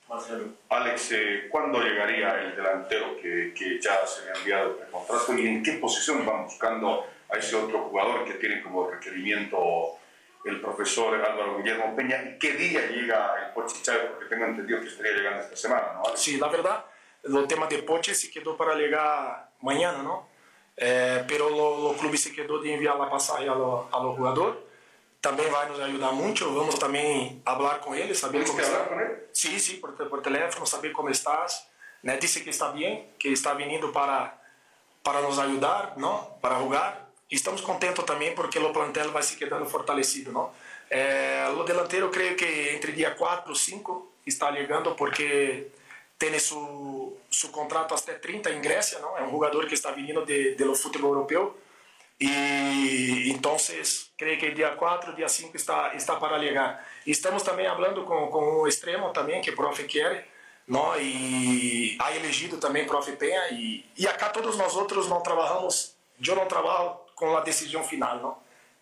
[0.69, 5.34] Alex, eh, ¿cuándo llegaría el delantero que, que ya se le ha enviado el contrato
[5.34, 9.98] y en qué posición van buscando a ese otro jugador que tiene como requerimiento
[10.45, 12.23] el profesor Álvaro Guillermo Peña?
[12.23, 14.12] ¿Y qué día llega el Pochi Chávez?
[14.12, 16.05] Porque tengo entendido que estaría llegando esta semana, ¿no?
[16.05, 16.21] Alex?
[16.21, 16.86] Sí, la verdad,
[17.23, 20.36] el tema de Pochi se quedó para llegar mañana, ¿no?
[20.77, 24.62] É, pero o, o, clube se quedou de enviar a passagem ao, ao jogador.
[25.21, 26.53] Também vai nos ajudar muito.
[26.53, 28.84] Vamos também falar com ele, saber como está.
[28.84, 29.23] Com ele?
[29.34, 31.65] Sim, sim, por, por telefone, saber como estás.
[32.03, 32.17] Né?
[32.17, 34.38] Disse que está bem, que está vindo para
[35.01, 36.25] para nos ajudar, não?
[36.41, 37.05] Para jogar.
[37.29, 40.51] Estamos contentes também porque o plantel vai se quedando fortalecido, não?
[40.89, 45.67] É, o delantero, creio que entre dia 4 ou 5 está ligando porque
[46.17, 49.17] tem su, su contrato até 30 em Grécia, não?
[49.17, 51.57] É um jogador que está vindo de, de futebol europeu.
[52.19, 53.57] E então,
[54.17, 56.88] creio que dia 4, dia 5 está, está para chegar.
[57.05, 60.27] Estamos também falando com, com um extremo também, que o prof quer,
[60.67, 60.97] não?
[60.99, 63.49] e ha elegido também prof Penha.
[63.51, 68.17] E, e acá todos nós outros não trabalhamos, eu não trabalho com a decisão final,
[68.19, 68.38] não?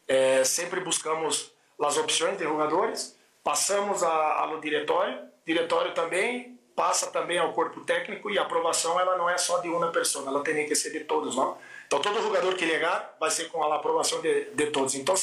[0.08, 7.54] É, sempre buscamos as opções de jogadores, passamos ao diretório, diretório também passa também ao
[7.54, 10.76] corpo técnico e a aprovação ela não é só de uma pessoa, ela tem que
[10.76, 11.58] ser de todos, não?
[11.86, 14.96] Então todo jogador que chegar vai ser com a aprovação de, de todos.
[14.96, 15.13] Então,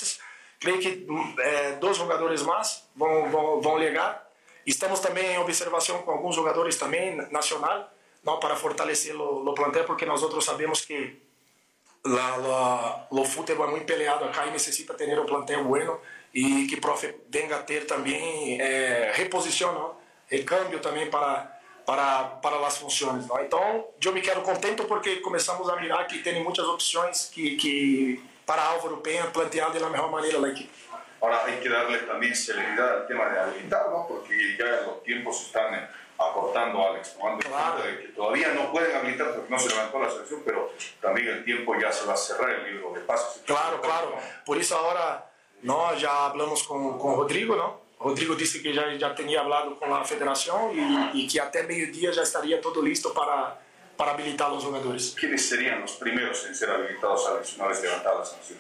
[0.61, 1.07] creio que
[1.41, 4.29] é, dois jogadores mais vão vão vão chegar.
[4.67, 7.91] Estamos também em observação com alguns jogadores também nacional,
[8.23, 11.21] não para fortalecer o, o plantel, porque nós outros sabemos que
[12.05, 16.01] la, la, o futebol é muito peleado acá e necessita ter um plantel bueno
[16.33, 19.97] e que profe venga a ter também é, reposição, não?
[20.27, 23.27] recâmbio também para para para as funções.
[23.27, 23.43] Não?
[23.43, 28.23] Então, eu me quero contento porque começamos a mirar que tem muitas opções que, que
[28.47, 30.71] para Álvaro Penha planteado da melhor maneira na equipe.
[31.21, 34.07] Ahora hay que darle también celeridad al tema de habilitar, ¿no?
[34.09, 35.89] porque ya los tiempos se están eh,
[36.21, 37.73] acortando, Alex, tomando Claro.
[37.77, 41.29] cuenta de que todavía no pueden habilitar porque no se levantó la selección, pero también
[41.29, 43.43] el tiempo ya se va a cerrar el libro de pases.
[43.47, 44.15] Claro, claro.
[44.45, 45.25] Por isso agora
[45.63, 47.81] nós já falamos com com o Rodrigo, não?
[47.99, 52.13] Rodrigo disse que já já tinha falado com a federação e, e que até meio-dia
[52.13, 53.57] já estaria todo listo para
[53.97, 55.15] para habilitar os jogadores.
[55.15, 58.59] ¿Quiénes serían los primeros en ser habilitados, Alex, una vez levantada la sanción?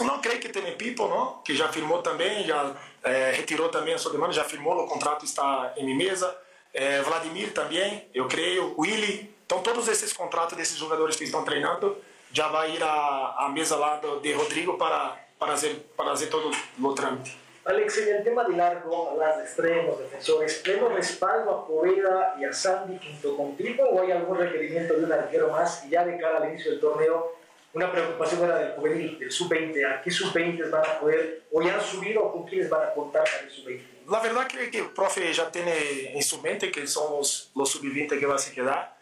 [0.00, 1.42] Não creio que tem Pipo, não?
[1.44, 5.24] Que já firmou também, já é, retirou também a sua demanda, já firmou, o contrato
[5.24, 6.36] está em minha mesa.
[6.72, 8.74] É, Vladimir também, eu creio.
[8.78, 9.34] Willy.
[9.44, 11.96] Então, todos esses contratos desses jogadores que estão treinando
[12.32, 16.28] já vai ir à, à mesa lá do, de Rodrigo para, para, fazer, para fazer
[16.28, 16.50] todo
[16.82, 17.36] o trâmite.
[17.64, 22.52] Alex, en el tema de largo, de extremos, defensores, ¿pleno respaldo a Poveda y a
[22.52, 26.48] Sandy junto contigo o hay algún requerimiento de un arquero más ya de cara al
[26.48, 27.36] inicio del torneo
[27.74, 29.84] una preocupación era del juvenil, del sub-20.
[29.86, 32.92] ¿A qué sub-20 van a poder, o ya han subido, o con quiénes van a
[32.92, 33.82] contar para el sub-20?
[34.08, 37.70] La verdad que, que el profe ya tiene en su mente que son los, los
[37.70, 38.96] sub-20 que van a quedar.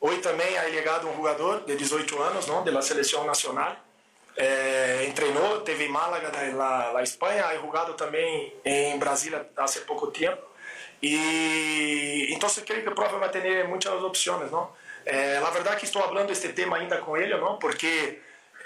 [0.00, 2.62] Hoy también ha llegado un jugador de 18 años, ¿no?
[2.62, 3.78] De la selección nacional.
[4.36, 5.12] Eh,
[5.64, 10.42] teve Málaga en la, la, España, ha jugado también en Brasil hace poco tiempo.
[11.00, 14.72] Y entonces creo que el profe va a tener muchas opciones, ¿no?
[15.10, 17.58] Eh, la verdad que estou falando este tema ainda com ele, não?
[17.58, 18.20] Porque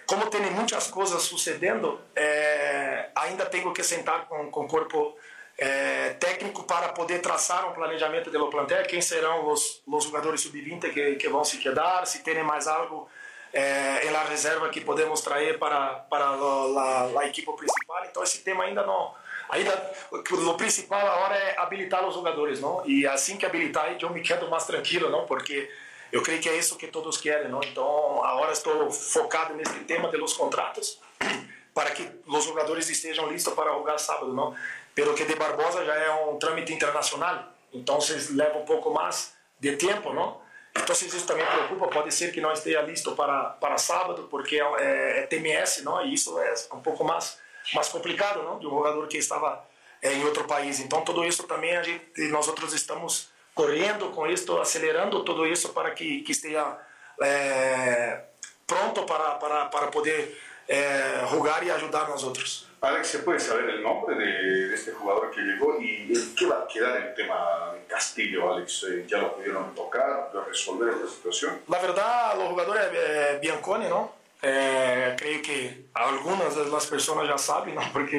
[0.06, 5.16] como tem muitas coisas sucedendo, eh, ainda tenho que sentar com, com o corpo
[5.56, 10.92] eh, técnico para poder traçar um planejamento do plantel, quem serão os, os jogadores sub-20
[10.92, 13.08] que, que vão se quedar, se tem mais algo
[13.52, 18.04] eh, na reserva que podemos trazer para, para a, a equipe principal.
[18.04, 19.14] Então esse tema ainda não
[19.48, 22.82] ainda o principal agora é habilitar os jogadores, não?
[22.86, 25.26] E assim que habilitar, eu me quedo mais tranquilo, não?
[25.26, 25.70] Porque
[26.12, 27.60] eu creio que é isso que todos querem, não?
[27.64, 31.00] Então, agora estou focado nesse tema dos contratos
[31.74, 34.54] para que os jogadores estejam listos para jogar sábado, não?
[34.94, 37.98] Pelo que de Barbosa já é um trâmite internacional, então
[38.32, 40.42] leva um pouco mais de tempo, não?
[40.76, 45.20] Então isso também preocupa, pode ser que não esteja listo para para sábado, porque é,
[45.20, 46.04] é TMS, não?
[46.04, 47.38] E isso é um pouco mais
[47.74, 48.58] mais complicado, não?
[48.58, 49.66] De um jogador que estava
[50.02, 50.78] é, em outro país.
[50.80, 55.70] Então tudo isso também a gente, nós outros estamos correndo com isso, acelerando tudo isso
[55.70, 56.78] para que, que esteja
[57.22, 58.20] é,
[58.66, 60.38] pronto para, para, para poder
[60.68, 62.70] é, jogar e ajudar nós outros.
[62.80, 66.64] Alex, ¿se puede saber el nombre de, de, este jugador que llegó y qué va
[66.64, 68.86] a quedar el tema Castillo, Alex?
[69.06, 71.60] ¿Ya lo pudieron tocar, resolver esta situación?
[71.68, 74.14] La verdad, los jugadores eh, Bianconi, ¿no?
[74.42, 77.88] Eh, creio que algumas das pessoas já sabem, não?
[77.92, 78.18] porque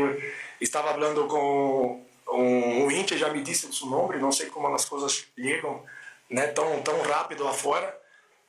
[0.62, 4.68] estava falando com um, o Inter já me disse o seu nome, não sei como
[4.68, 5.84] as coisas chegam
[6.30, 8.00] né, tão, tão rápido afora,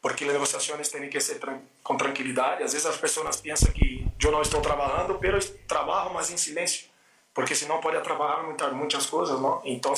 [0.00, 2.62] porque as negociações têm que ser tran com tranquilidade.
[2.62, 6.88] Às vezes as pessoas pensam que eu não estou trabalhando, mas trabalho, mas em silêncio,
[7.34, 9.38] porque senão pode trabalhar muitas, muitas coisas.
[9.40, 9.60] Não?
[9.64, 9.92] Então,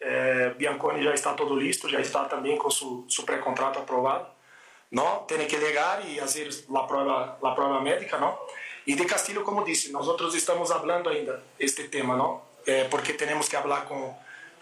[0.00, 4.26] eh, Bianconi já está todo listo, já está também com seu, seu pré-contrato aprovado.
[4.90, 5.24] Não?
[5.24, 8.18] Tem que ligar e fazer a prova, a prova médica.
[8.18, 8.38] Não?
[8.86, 12.16] E de Castilho, como disse, nós outros estamos falando ainda este tema.
[12.16, 12.47] Não?
[12.66, 14.14] É, porque temos que falar com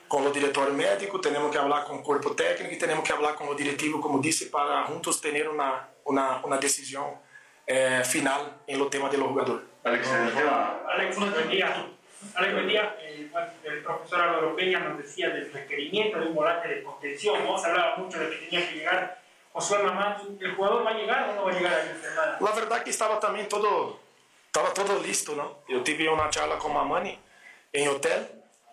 [0.09, 3.33] com o diretor médico, temos que falar com o corpo técnico e temos que falar
[3.35, 7.19] com o diretivo, como disse, para juntos ter uma uma, uma decisão
[7.67, 9.63] eh, final em lo tema do jogador.
[9.85, 11.89] Alex, Alex, buen día.
[12.35, 12.97] Alex, buen día.
[13.01, 13.29] Eh,
[13.65, 17.45] el profesor Álvaro Peña nos decía del requerimiento de un volante de contención.
[17.45, 17.59] ¿no?
[17.59, 19.21] Se hablaba mucho de que tenía que llegar
[19.53, 20.39] Josué Mamán.
[20.41, 22.39] ¿El jugador va a llegar o no va a llegar a esta semana?
[22.41, 23.99] La verdad que estaba también todo,
[24.47, 25.59] estaba todo listo, ¿no?
[25.69, 27.26] Yo tuve una charla con Mamani
[27.73, 28.27] em hotel,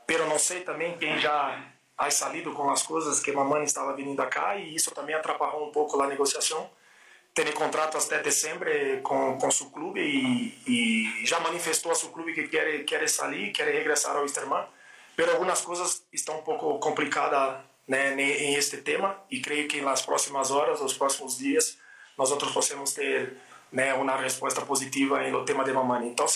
[0.05, 4.25] pero não sei também quem já ha salido com as coisas que mamãe estava vindo
[4.27, 6.69] cá e isso também atrapalhou um pouco a negociação.
[7.33, 8.69] Tem contrato até dezembro
[9.01, 13.51] com, com seu clube e, e já manifestou a seu clube que quer, quer sair,
[13.51, 14.65] quer regressar ao Esterman.
[15.17, 20.01] Mas algumas coisas estão um pouco complicadas né, em este tema e creio que nas
[20.01, 21.77] próximas horas, nos próximos dias,
[22.17, 23.35] nós outros possamos ter
[23.71, 26.07] né, uma resposta positiva no tema de mamãe.
[26.07, 26.27] Então,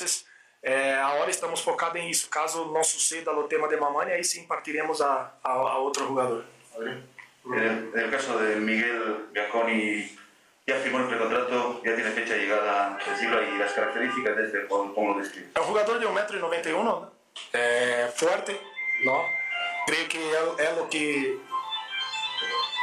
[0.63, 2.29] é, agora estamos focados em isso.
[2.29, 6.45] Caso não suceda o tema de Mamani, aí sim partiremos a, a, a outro jogador.
[7.45, 10.17] En el caso de Miguel Bianconi,
[10.67, 14.67] ya firmó el precontrato, ya tiene fecha de llegada decirlo, y las características de este
[14.67, 15.47] ¿cómo lo describe?
[15.55, 17.07] É um jogador de 1,91m,
[17.53, 18.59] é, forte,
[19.05, 19.23] não?
[19.87, 21.39] creio que é, é o que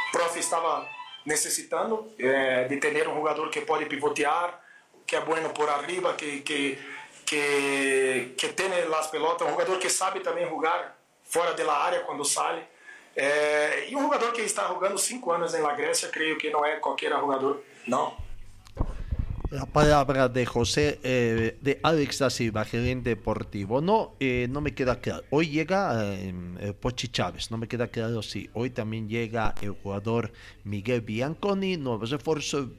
[0.09, 0.89] o prof estava
[1.23, 4.59] necessitando, é, de ter um jogador que pode pivotear,
[5.05, 6.79] que é bueno por arriba, que, que
[7.25, 12.23] que, que tiene las pelotas, un jugador que sabe também jogar fora da área quando
[12.23, 12.67] sai.
[13.15, 16.75] É, e um jogador que está jogando cinco anos na Grécia, creio que não é
[16.75, 18.13] qualquer jogador, não.
[19.51, 23.79] La palabra de José, eh, de Alex da Silva, gerente deportivo.
[23.79, 25.23] No, eh, no me queda claro.
[25.29, 30.33] Hoy llega eh, Pochi Chávez, no me queda claro si hoy también llega el jugador
[30.63, 32.71] Miguel Bianconi, nuevo refuerzo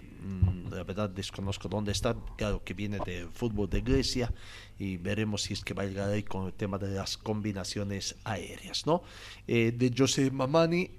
[0.70, 4.32] la verdad desconozco dónde está, claro que viene del fútbol de Grecia
[4.78, 8.16] y veremos si es que va a llegar ahí con el tema de las combinaciones
[8.24, 9.02] aéreas, ¿no?
[9.46, 10.90] Eh, de José Mamani,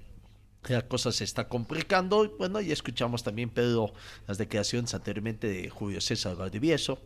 [0.68, 2.34] la cosa se está complicando.
[2.38, 3.92] Bueno, ya escuchamos también, Pedro,
[4.26, 6.98] las declaraciones anteriormente de Julio César Valdivieso.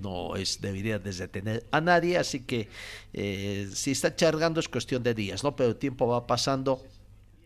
[0.00, 2.68] No es, debería detener a nadie, así que
[3.12, 5.56] eh, si está chargando es cuestión de días, ¿no?
[5.56, 6.82] Pero el tiempo va pasando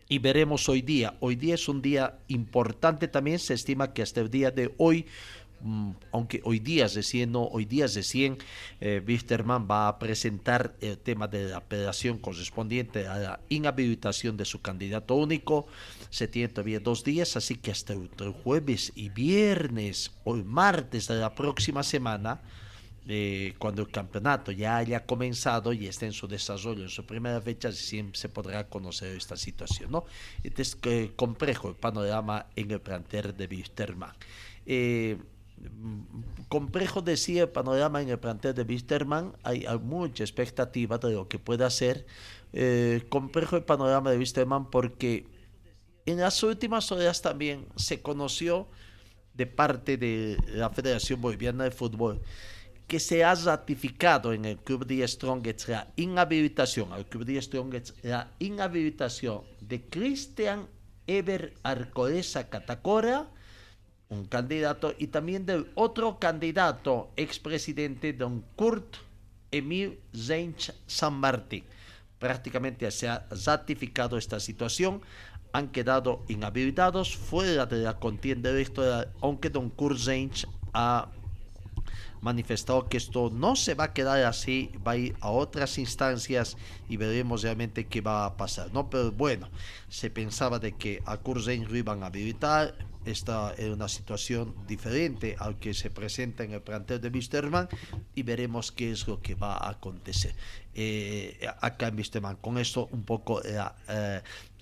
[0.09, 1.15] y veremos hoy día.
[1.19, 5.05] Hoy día es un día importante también, se estima que hasta el día de hoy
[5.61, 8.39] mm, aunque hoy día recién, no, hoy día recién
[8.81, 14.45] eh, Wisterman va a presentar el tema de la apelación correspondiente a la inhabilitación de
[14.45, 15.67] su candidato único.
[16.09, 18.09] Se tiene todavía dos días, así que hasta el
[18.43, 22.41] jueves y viernes o el martes de la próxima semana
[23.11, 27.41] eh, cuando el campeonato ya haya comenzado y esté en su desarrollo, en su primera
[27.41, 29.91] fecha, siempre se podrá conocer esta situación.
[29.91, 30.05] ¿no?
[30.43, 34.13] Entonces, eh, complejo el panorama en el plantel de Wisterman.
[34.67, 35.17] Eh,
[36.49, 41.27] complejo decía el panorama en el plantel de Wisterman, hay, hay, mucha expectativa de lo
[41.27, 42.05] que pueda hacer.
[42.53, 45.25] Eh, complejo el panorama de Wisterman porque
[46.05, 48.67] en las últimas horas también se conoció
[49.33, 52.21] de parte de la Federación Boliviana de Fútbol
[52.89, 57.93] que se ha ratificado en el Club de Strongets la inhabilitación, al Club de Strongets,
[58.01, 60.67] la inhabilitación de Cristian
[61.05, 63.27] Eber Arcolesa Catacora,
[64.09, 68.97] un candidato, y también del otro candidato, expresidente don Kurt
[69.51, 71.63] Emil Zeinch San Martín.
[72.17, 75.01] Prácticamente se ha ratificado esta situación,
[75.53, 81.11] han quedado inhabilitados fuera de la contienda electoral, aunque don Kurt Zeinch ha
[82.21, 86.57] manifestado que esto no se va a quedar así, va a ir a otras instancias
[86.87, 88.89] y veremos realmente qué va a pasar, ¿no?
[88.89, 89.49] Pero bueno,
[89.87, 95.57] se pensaba de que a Kurzen iban a habilitar, esta es una situación diferente al
[95.57, 97.69] que se presenta en el plantel de Misterman
[98.13, 100.35] y veremos qué es lo que va a acontecer
[100.75, 102.35] eh, acá en Misterman.
[102.35, 104.21] Con esto un poco eh,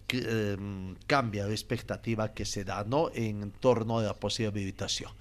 [0.09, 0.57] eh,
[1.05, 3.09] cambia la expectativa que se da ¿no?
[3.13, 5.11] en torno a la posible habilitación.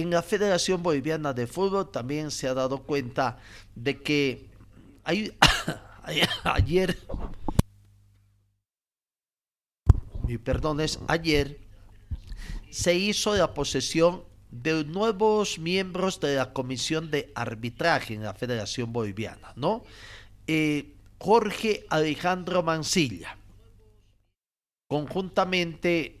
[0.00, 3.38] En la Federación Boliviana de Fútbol también se ha dado cuenta
[3.74, 4.46] de que
[5.04, 5.30] hay,
[6.44, 6.98] ayer,
[10.26, 11.60] mi perdón es ayer,
[12.70, 18.94] se hizo la posesión de nuevos miembros de la Comisión de Arbitraje en la Federación
[18.94, 19.84] Boliviana, ¿no?
[20.46, 23.36] Eh, Jorge Alejandro Mancilla,
[24.88, 26.18] conjuntamente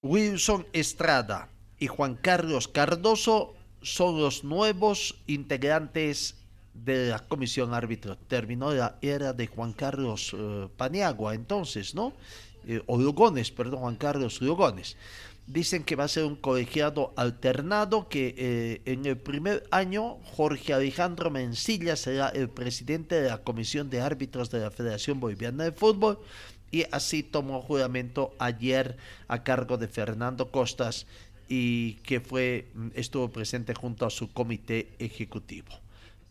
[0.00, 1.51] Wilson Estrada,
[1.82, 6.36] y Juan Carlos Cardoso son los nuevos integrantes
[6.74, 8.16] de la comisión árbitro.
[8.16, 12.12] Terminó la era de Juan Carlos uh, Paniagua entonces, ¿no?
[12.68, 14.96] Eh, o Lugones, perdón, Juan Carlos Lugones.
[15.48, 20.74] Dicen que va a ser un colegiado alternado, que eh, en el primer año Jorge
[20.74, 25.72] Alejandro Mencilla será el presidente de la Comisión de Árbitros de la Federación Boliviana de
[25.72, 26.20] Fútbol
[26.70, 28.96] y así tomó juramento ayer
[29.28, 31.06] a cargo de Fernando Costas
[31.48, 35.72] y que fue, mm, estuvo presente junto a su comité ejecutivo.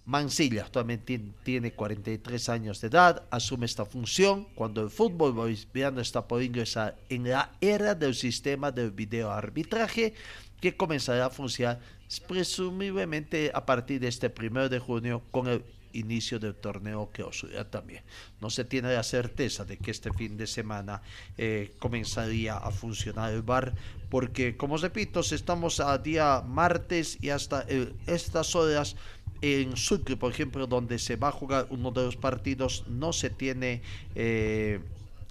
[0.06, 6.28] Mansilla actualmente tiene 43 años de edad, asume esta función cuando el fútbol boliviano está
[6.28, 10.14] por ingresar en la era del sistema de video arbitraje
[10.60, 11.80] que comenzará a funcionar
[12.28, 15.64] presumiblemente a partir de este primero de junio con el
[15.94, 18.04] inicio del torneo que ocurrirá también.
[18.40, 21.02] No se tiene la certeza de que este fin de semana
[21.38, 23.74] eh, comenzaría a funcionar el bar,
[24.10, 27.66] porque como repito, estamos a día martes y hasta
[28.08, 28.96] estas horas
[29.42, 33.30] en Sucre, por ejemplo, donde se va a jugar uno de los partidos, no se
[33.30, 33.82] tiene
[34.16, 34.80] eh,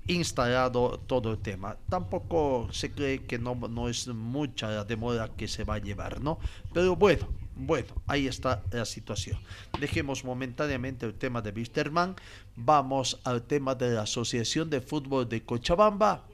[0.09, 1.77] instalado todo el tema.
[1.89, 6.21] Tampoco se cree que no, no es mucha la demora que se va a llevar,
[6.21, 6.39] ¿no?
[6.73, 7.29] Pero bueno,
[7.67, 9.39] bueno, ahí está la situación.
[9.79, 12.17] Dejemos momentáneamente el tema de Wisterman.
[12.57, 16.25] Vamos al tema de la Asociación de Fútbol de Cochabamba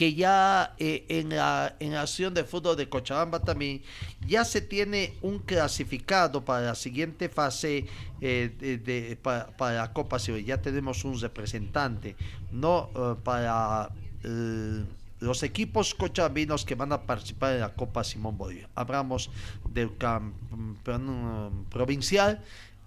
[0.00, 3.82] que ya eh, en, la, en acción de fútbol de Cochabamba también
[4.26, 7.84] ya se tiene un clasificado para la siguiente fase
[8.22, 10.42] eh, de, para, la Copa Civil.
[10.46, 12.16] Ya tenemos un representante,
[12.50, 13.90] no eh, para
[15.20, 18.70] los equipos cochabambinos que van a participar en la Copa Simón Bolívar.
[18.74, 19.30] Hablamos
[19.72, 22.42] del campeón provincial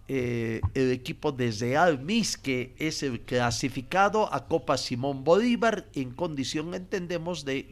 [0.10, 6.12] eh, el equipo de Real Mis, que es el clasificado a Copa Simón Bolívar en
[6.12, 7.64] condición, entendemos, de,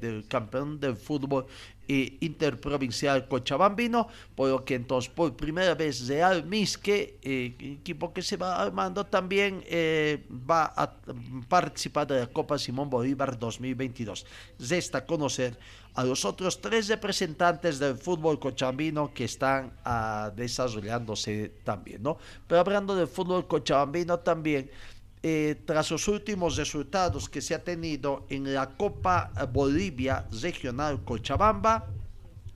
[0.00, 1.46] del campeón del fútbol
[1.88, 8.36] interprovincial cochabambino, por lo que entonces por primera vez Real Misque, eh, equipo que se
[8.36, 10.96] va armando, también eh, va a
[11.48, 14.26] participar de la Copa Simón Bolívar 2022.
[14.58, 15.58] Resta conocer
[15.94, 22.16] a los otros tres representantes del fútbol cochabambino que están ah, desarrollándose también, ¿no?
[22.46, 24.70] Pero hablando del fútbol cochabambino también,
[25.22, 31.86] eh, tras los últimos resultados que se ha tenido en la Copa Bolivia Regional Cochabamba,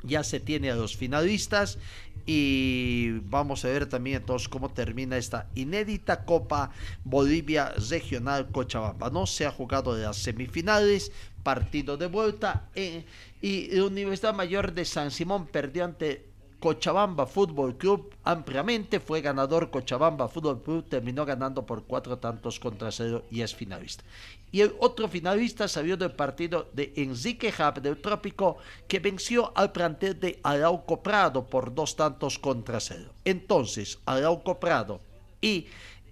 [0.03, 1.79] ya se tiene a los finalistas
[2.27, 6.73] y vamos a ver también entonces cómo termina esta inédita Copa
[7.05, 9.11] Bolivia Regional Cochabamba.
[9.11, 11.13] No se ha jugado de las semifinales,
[11.45, 13.05] partido de vuelta eh,
[13.41, 16.26] y la Universidad Mayor de San Simón perdió ante
[16.61, 22.91] Cochabamba Fútbol Club ampliamente, fue ganador Cochabamba Fútbol Club, terminó ganando por cuatro tantos contra
[22.91, 24.05] cero y es finalista.
[24.51, 28.57] Y el otro finalista salió del partido de Enrique Hub del Trópico,
[28.89, 33.11] que venció al plantel de Arauco Prado por dos tantos contra cero.
[33.25, 35.01] Entonces, Arauco Prado
[35.41, 35.67] y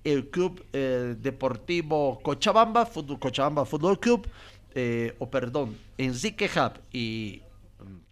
[0.05, 4.28] el Club eh, Deportivo Cochabamba, Fútbol, Cochabamba Fútbol Club,
[4.74, 7.40] eh, o perdón, Enrique Hub y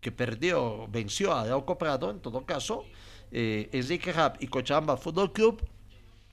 [0.00, 2.84] que perdió, venció a Arauco Prado, en todo caso,
[3.30, 5.62] eh, Enrique Hub y Cochabamba Fútbol Club,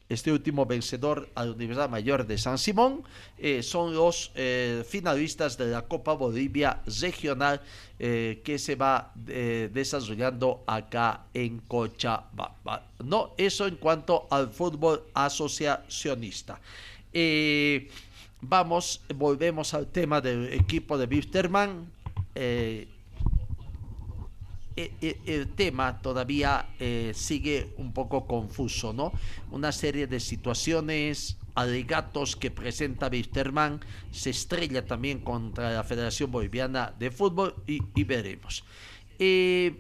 [0.10, 3.04] este último vencedor a la Universidad Mayor de San Simón,
[3.38, 7.62] eh, son los eh, finalistas de la Copa Bolivia Regional
[8.00, 12.88] eh, que se va desarrollando acá en Cochabamba.
[13.04, 16.60] No, eso en cuanto al fútbol asociacionista.
[18.42, 21.86] vamos, volvemos al tema del equipo de Wisterman
[22.34, 22.88] e,
[25.02, 29.12] el, tema todavía eh, sigue un poco confuso, ¿no?
[29.52, 33.80] Una serie de situaciones, alegatos que presenta Wisterman,
[34.12, 38.64] se estrella también contra la Federación Boliviana de Fútbol y, veremos.
[39.18, 39.76] Eh,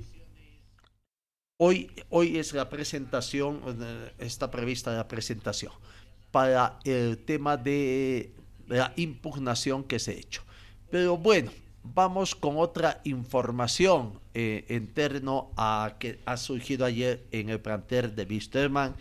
[1.58, 5.72] hoy, hoy es la presentación, eh, está prevista la presentación
[6.32, 8.34] para el tema de
[8.68, 10.43] la impugnación que se ha hecho.
[10.91, 11.52] Pero bueno,
[11.84, 18.15] vamos con otra información eh, en torno a que ha surgido ayer en el plantel
[18.15, 18.95] de Wisterman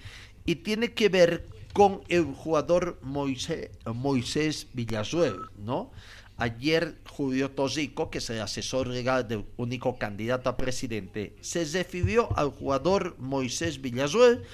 [0.44, 5.90] y tiene que ver con el jugador Moisés, Moisés Villasuel, ¿no?
[6.40, 12.28] Ayer Julio Tosico, que es el asesor legal del único candidato a presidente, se refirió
[12.38, 14.44] al jugador Moisés Villasuel,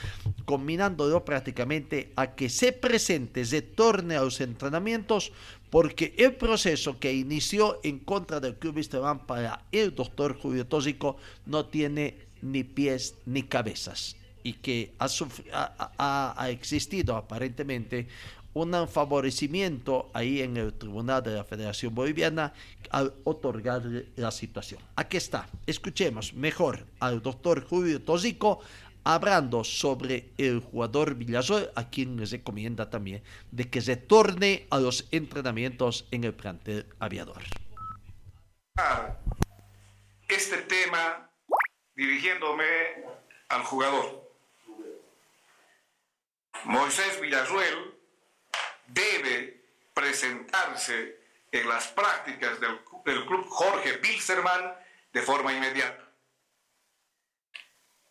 [0.47, 5.33] combinándolo prácticamente a que se presente, retorne a los entrenamientos,
[5.75, 11.17] porque el proceso que inició en contra del Club Esteban para el doctor Julio Tosico
[11.47, 14.15] no tiene ni pies ni cabezas
[14.45, 18.07] y que ha, existido aparentemente
[18.53, 22.53] un favorecimiento ahí en el Tribunal de la Federación Boliviana
[22.91, 24.81] al otorgarle la situación.
[24.95, 28.61] Aquí está, escuchemos mejor al doctor Julio Tosico
[29.05, 35.07] hablando sobre el jugador Villasol, a quien les recomienda también de que retorne a los
[35.11, 37.43] entrenamientos en el plantel aviador.
[40.29, 41.31] Este tema
[41.95, 42.65] dirigiéndome
[43.49, 44.25] al jugador.
[46.65, 47.95] Moisés Villasuel
[48.87, 51.21] debe presentarse
[51.53, 52.81] en las prácticas del,
[53.27, 54.75] club Jorge Bilzerman
[55.13, 56.04] de forma inmediata.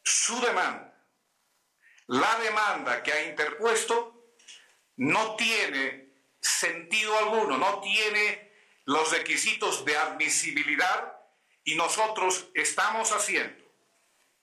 [0.04, 0.93] Su demanda,
[2.08, 4.36] la demanda que ha interpuesto,
[4.97, 8.51] no tiene sentido alguno, no tiene
[8.86, 11.18] los requisitos de admisibilidad
[11.64, 13.64] y nosotros estamos haciendo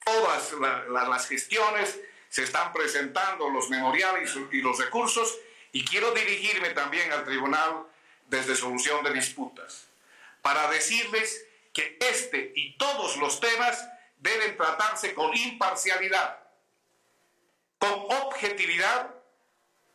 [0.05, 0.53] todas
[0.89, 2.01] las gestiones,
[2.31, 5.39] se están presentando los memoriales y los recursos
[5.73, 7.87] y quiero dirigirme también al tribunal
[8.27, 9.89] desde solución de disputas
[10.43, 13.79] para decirles que este y todos los temas
[14.21, 16.39] deben tratarse con imparcialidad,
[17.79, 19.15] con objetividad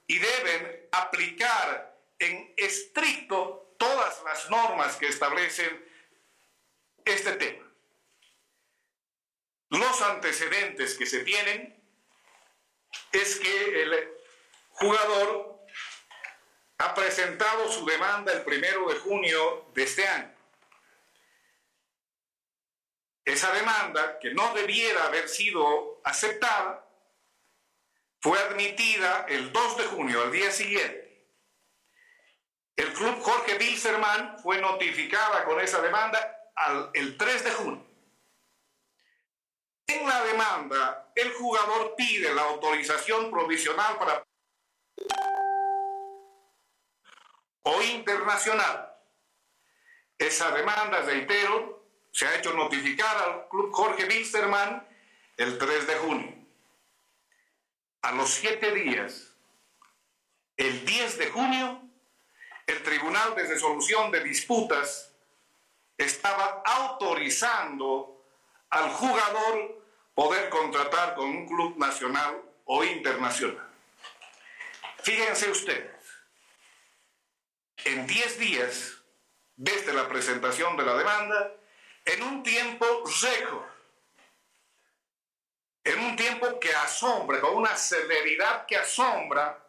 [0.08, 5.86] y deben aplicar en estricto todas las normas que establecen
[7.04, 7.66] este tema.
[9.70, 11.82] Los antecedentes que se tienen
[13.12, 14.10] es que el
[14.70, 15.60] jugador
[16.78, 20.35] ha presentado su demanda el primero de junio de este año.
[23.26, 26.88] Esa demanda, que no debiera haber sido aceptada,
[28.22, 31.06] fue admitida el 2 de junio, al día siguiente.
[32.76, 36.52] El club Jorge Bilzerman fue notificada con esa demanda
[36.94, 37.86] el 3 de junio.
[39.88, 44.24] En la demanda, el jugador pide la autorización provisional para
[47.64, 48.94] o internacional.
[50.18, 51.85] Esa demanda, reitero,
[52.16, 54.88] se ha hecho notificar al Club Jorge Wilstermann
[55.36, 56.34] el 3 de junio.
[58.04, 59.34] A los siete días,
[60.56, 61.82] el 10 de junio,
[62.68, 65.12] el Tribunal de Resolución de Disputas
[65.98, 68.26] estaba autorizando
[68.70, 73.70] al jugador poder contratar con un club nacional o internacional.
[75.04, 76.02] Fíjense ustedes,
[77.84, 79.02] en 10 días
[79.58, 81.52] desde la presentación de la demanda
[82.06, 82.86] en un tiempo
[83.22, 83.66] récord.
[85.98, 89.64] un tiempo que asombra, con una celeridad que asombra,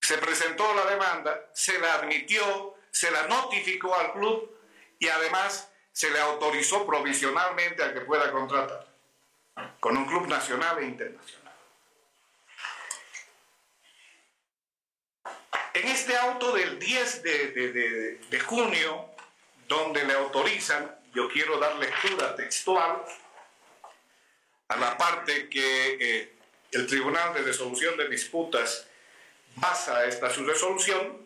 [0.00, 4.50] se presentó la demanda, se la admitió, se la notificó al club
[4.98, 8.86] y además se le autorizó provisionalmente a que pueda contratar
[9.80, 11.54] con un club nacional e internacional.
[15.72, 19.09] En este auto del 10 de, junio,
[19.70, 23.04] donde le autorizan, yo quiero dar lectura textual
[24.66, 26.32] a la parte que eh,
[26.72, 28.88] el Tribunal de Resolución de Disputas
[29.54, 31.24] basa esta su resolución,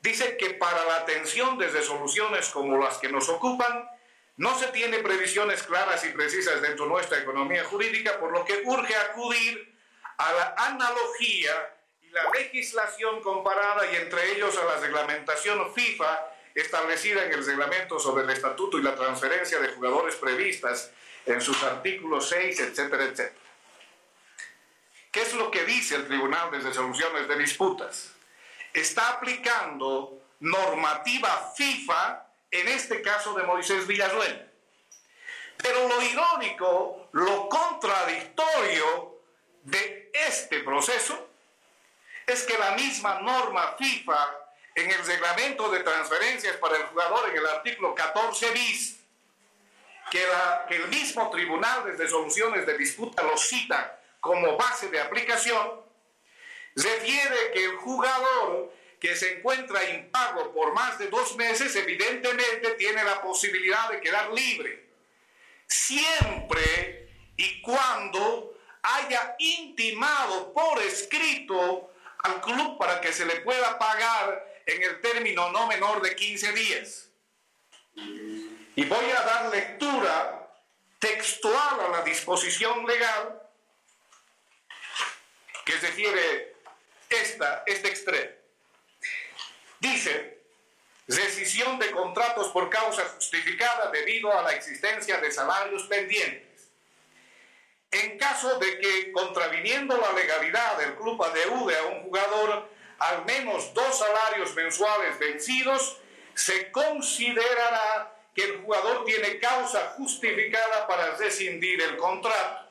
[0.00, 3.88] dice que para la atención de resoluciones como las que nos ocupan,
[4.36, 8.62] no se tiene previsiones claras y precisas dentro de nuestra economía jurídica, por lo que
[8.64, 9.74] urge acudir
[10.18, 17.24] a la analogía y la legislación comparada y entre ellos a la reglamentación FIFA establecida
[17.24, 20.90] en el reglamento sobre el estatuto y la transferencia de jugadores previstas
[21.26, 23.40] en sus artículos 6, etcétera, etcétera.
[25.10, 28.12] ¿Qué es lo que dice el Tribunal de Resoluciones de Disputas?
[28.72, 34.50] Está aplicando normativa FIFA, en este caso de Moisés Villazuel.
[35.58, 39.20] Pero lo irónico, lo contradictorio
[39.62, 41.28] de este proceso
[42.26, 44.41] es que la misma norma FIFA
[44.74, 48.98] en el reglamento de transferencias para el jugador en el artículo 14 bis,
[50.10, 50.24] que,
[50.70, 55.80] el mismo Tribunal de Resoluciones de Disputa lo cita como base de aplicación,
[56.76, 63.02] refiere que el jugador que se encuentra impago por más de dos meses, evidentemente tiene
[63.02, 64.90] la posibilidad de quedar libre.
[65.66, 74.51] Siempre y cuando haya intimado por escrito al club para que se le pueda pagar
[74.74, 77.08] en el término no menor de 15 días.
[77.94, 80.50] Y voy a dar lectura
[80.98, 83.42] textual a la disposición legal
[85.64, 86.56] que se refiere
[87.10, 88.30] esta, este extremo.
[89.80, 90.42] Dice,
[91.06, 96.70] decisión de contratos por causa justificada debido a la existencia de salarios pendientes.
[97.90, 102.70] En caso de que, contraviniendo la legalidad, el club adeude a un jugador
[103.02, 105.98] al menos dos salarios mensuales vencidos,
[106.34, 112.68] se considerará que el jugador tiene causa justificada para rescindir el contrato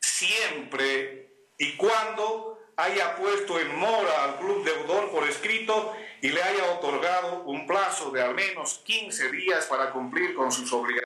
[0.00, 6.72] siempre y cuando haya puesto en mora al club deudor por escrito y le haya
[6.72, 11.04] otorgado un plazo de al menos 15 días para cumplir con sus obligaciones.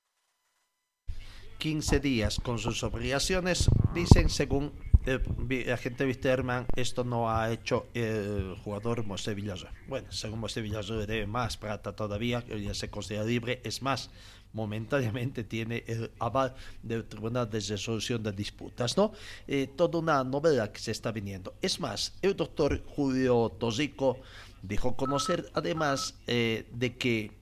[1.59, 4.73] 15 días con sus obligaciones, dicen según
[5.09, 9.69] el agente Wisterman, esto no ha hecho el jugador Mosé Villazo.
[9.87, 14.11] Bueno, según Mosé Villazo debe más plata todavía, ya se considera libre, es más,
[14.53, 19.13] momentáneamente tiene el aval del Tribunal de Resolución de Disputas, ¿no?
[19.47, 21.55] Eh, toda una novela que se está viniendo.
[21.63, 24.19] Es más, el doctor Julio Tosico
[24.63, 27.33] dijo conocer además eh, de que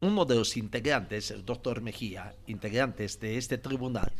[0.00, 4.12] uno de los integrantes, el doctor Mejía, integrantes de este tribunal,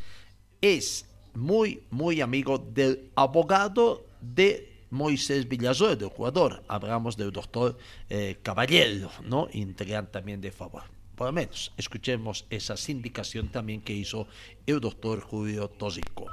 [0.61, 6.62] es muy, muy amigo del abogado de Moisés Villazuel, del jugador.
[6.68, 7.76] Hablamos del doctor
[8.09, 9.49] eh, Caballero, ¿no?
[9.53, 10.83] Integrante también de favor
[11.20, 14.26] por lo menos escuchemos esa sindicación también que hizo
[14.64, 16.24] el doctor Julio Tosico.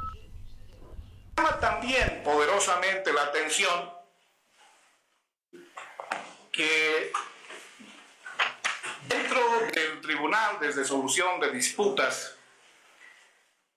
[1.36, 3.92] Llama también poderosamente la atención
[6.54, 7.12] que
[9.10, 9.42] dentro
[9.76, 12.37] del Tribunal de Resolución de Disputas,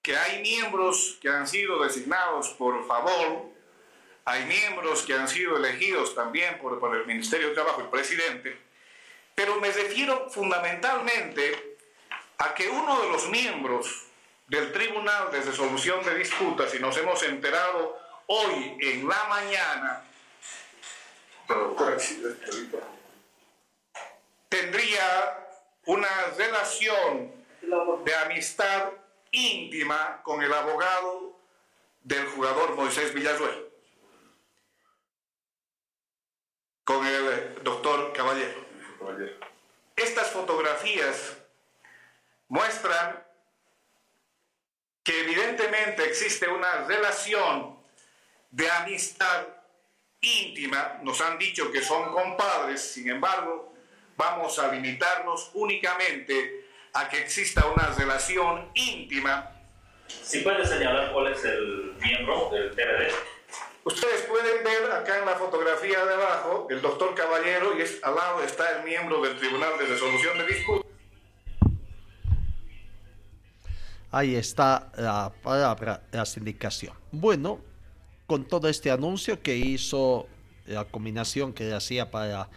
[0.02, 3.50] que hay miembros que han sido designados por favor,
[4.24, 8.56] hay miembros que han sido elegidos también por, por el Ministerio de Trabajo, el presidente,
[9.34, 11.76] pero me refiero fundamentalmente
[12.38, 14.04] a que uno de los miembros
[14.46, 20.04] del Tribunal de Resolución de Disputas, y nos hemos enterado hoy en la mañana,
[24.48, 25.48] tendría
[25.86, 27.32] una relación
[28.04, 28.90] de amistad
[29.30, 31.38] íntima con el abogado
[32.02, 33.68] del jugador Moisés Villazuel,
[36.84, 38.66] con el doctor Caballero.
[39.96, 41.36] Estas fotografías
[42.48, 43.22] muestran
[45.02, 47.78] que evidentemente existe una relación
[48.50, 49.46] de amistad
[50.20, 53.72] íntima, nos han dicho que son compadres, sin embargo,
[54.16, 56.59] vamos a limitarnos únicamente
[56.92, 59.50] a que exista una relación íntima.
[60.08, 63.12] Si puede señalar cuál es el miembro del TRD.
[63.84, 68.14] Ustedes pueden ver acá en la fotografía de abajo el doctor Caballero y es, al
[68.14, 70.90] lado está el miembro del Tribunal de Resolución de Disputas.
[74.12, 76.94] Ahí está la palabra, la sindicación.
[77.12, 77.60] Bueno,
[78.26, 80.28] con todo este anuncio que hizo
[80.66, 82.48] la combinación que hacía para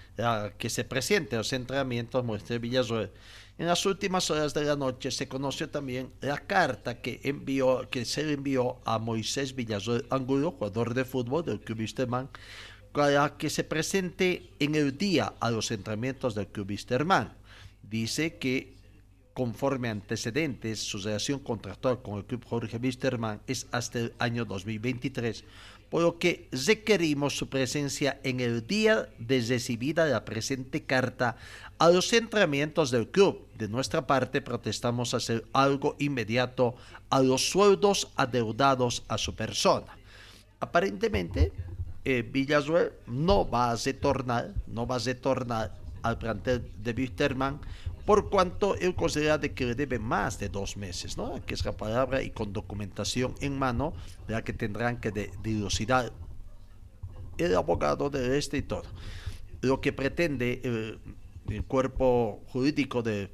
[0.57, 3.11] que se presente los entrenamientos Moisés Villazuel.
[3.59, 8.03] En las últimas horas de la noche se conoció también la carta que envió, que
[8.03, 12.29] se le envió a Moisés Villazuel Angulo, jugador de fútbol del Club Wisterman,
[12.91, 17.33] para que se presente en el día a los entrenamientos del Club Wisterman.
[17.83, 18.73] Dice que
[19.33, 25.43] conforme antecedentes, su relación contractual con el club Jorge Wisterman es hasta el año 2023,
[25.93, 31.37] por lo que requerimos su presencia en el día de recibida la presente carta
[31.77, 33.45] a los entrenamientos del club.
[33.59, 36.73] De nuestra parte, protestamos hacer algo inmediato
[37.11, 39.95] a los sueldos adeudados a su persona.
[40.59, 41.53] Aparentemente,
[42.05, 42.27] eh,
[43.05, 47.59] no va a retornar, no va a retornar al plantel de Wisterman
[48.05, 51.43] por cuanto él considera de que le debe más de dos meses, ¿no?
[51.45, 53.93] que es la palabra y con documentación en mano,
[54.27, 56.11] la que tendrán que dilucidar
[57.37, 58.83] el abogado de este y todo.
[59.61, 60.99] Lo que pretende el,
[61.49, 63.29] el cuerpo jurídico de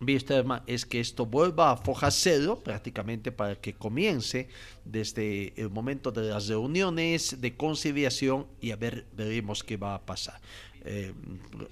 [0.00, 4.48] Wisterman es que esto vuelva a fojarse prácticamente para que comience
[4.84, 10.04] desde el momento de las reuniones de conciliación y a ver, veremos qué va a
[10.04, 10.40] pasar.
[10.84, 11.12] Eh,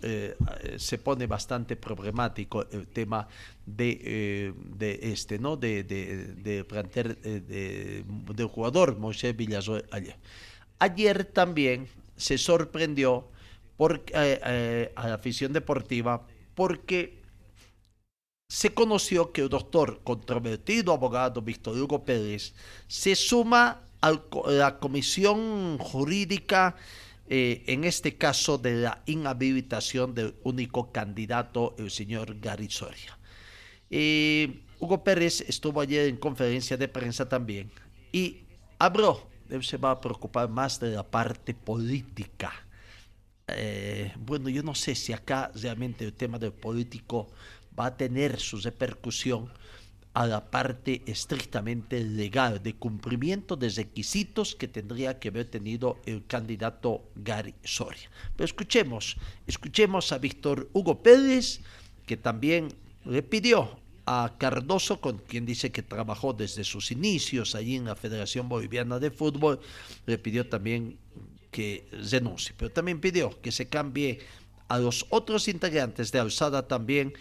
[0.03, 0.37] eh,
[0.79, 3.27] se pone bastante problemático el tema
[3.67, 5.57] de, eh, este, ¿no?
[5.57, 8.05] De, de,
[8.35, 10.17] del jugador Moshe Villazo ayer.
[10.79, 13.29] Ayer también se sorprendió
[13.77, 17.19] por, a la afición deportiva porque
[18.49, 22.55] se conoció que el doctor controvertido abogado Víctor Hugo Pérez
[22.87, 24.13] se suma a
[24.47, 26.77] la comisión jurídica
[27.33, 33.17] eh, en este caso de la inhabilitación del único candidato, el señor Gary Soria.
[33.89, 37.71] Eh, Hugo Pérez estuvo ayer en conferencia de prensa también
[38.11, 38.39] y
[38.81, 42.53] habló, él se va a preocupar más de la parte política.
[43.47, 47.31] Eh, bueno, yo no sé si acá realmente el tema del político
[47.79, 49.53] va a tener su repercusión
[50.13, 56.27] a la parte estrictamente legal de cumplimiento de requisitos que tendría que haber tenido el
[56.27, 58.11] candidato Gary Soria.
[58.37, 61.61] Pero escuchemos, escuchemos a Víctor Hugo Pérez,
[62.07, 62.69] que también
[63.05, 67.95] le pidió a Cardoso, con quien dice que trabajó desde sus inicios allí en la
[67.95, 69.61] Federación Boliviana de Fútbol,
[70.07, 70.99] le pidió también
[71.53, 74.21] que renuncie, pero también pidió que se cambie
[74.71, 77.13] a los otros integrantes de Alzada también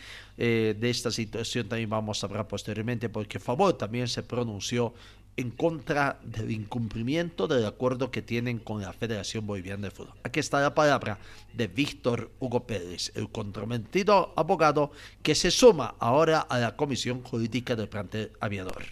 [0.41, 4.93] eh, de esta situación también vamos a hablar posteriormente porque Favor también se pronunció
[5.35, 10.13] en contra del incumplimiento del acuerdo que tienen con la Federación Boliviana de Fútbol.
[10.23, 11.19] Aquí está la palabra
[11.53, 14.91] de Víctor Hugo Pérez, el comprometido abogado
[15.23, 18.85] que se suma ahora a la Comisión Jurídica del Plantel Aviador.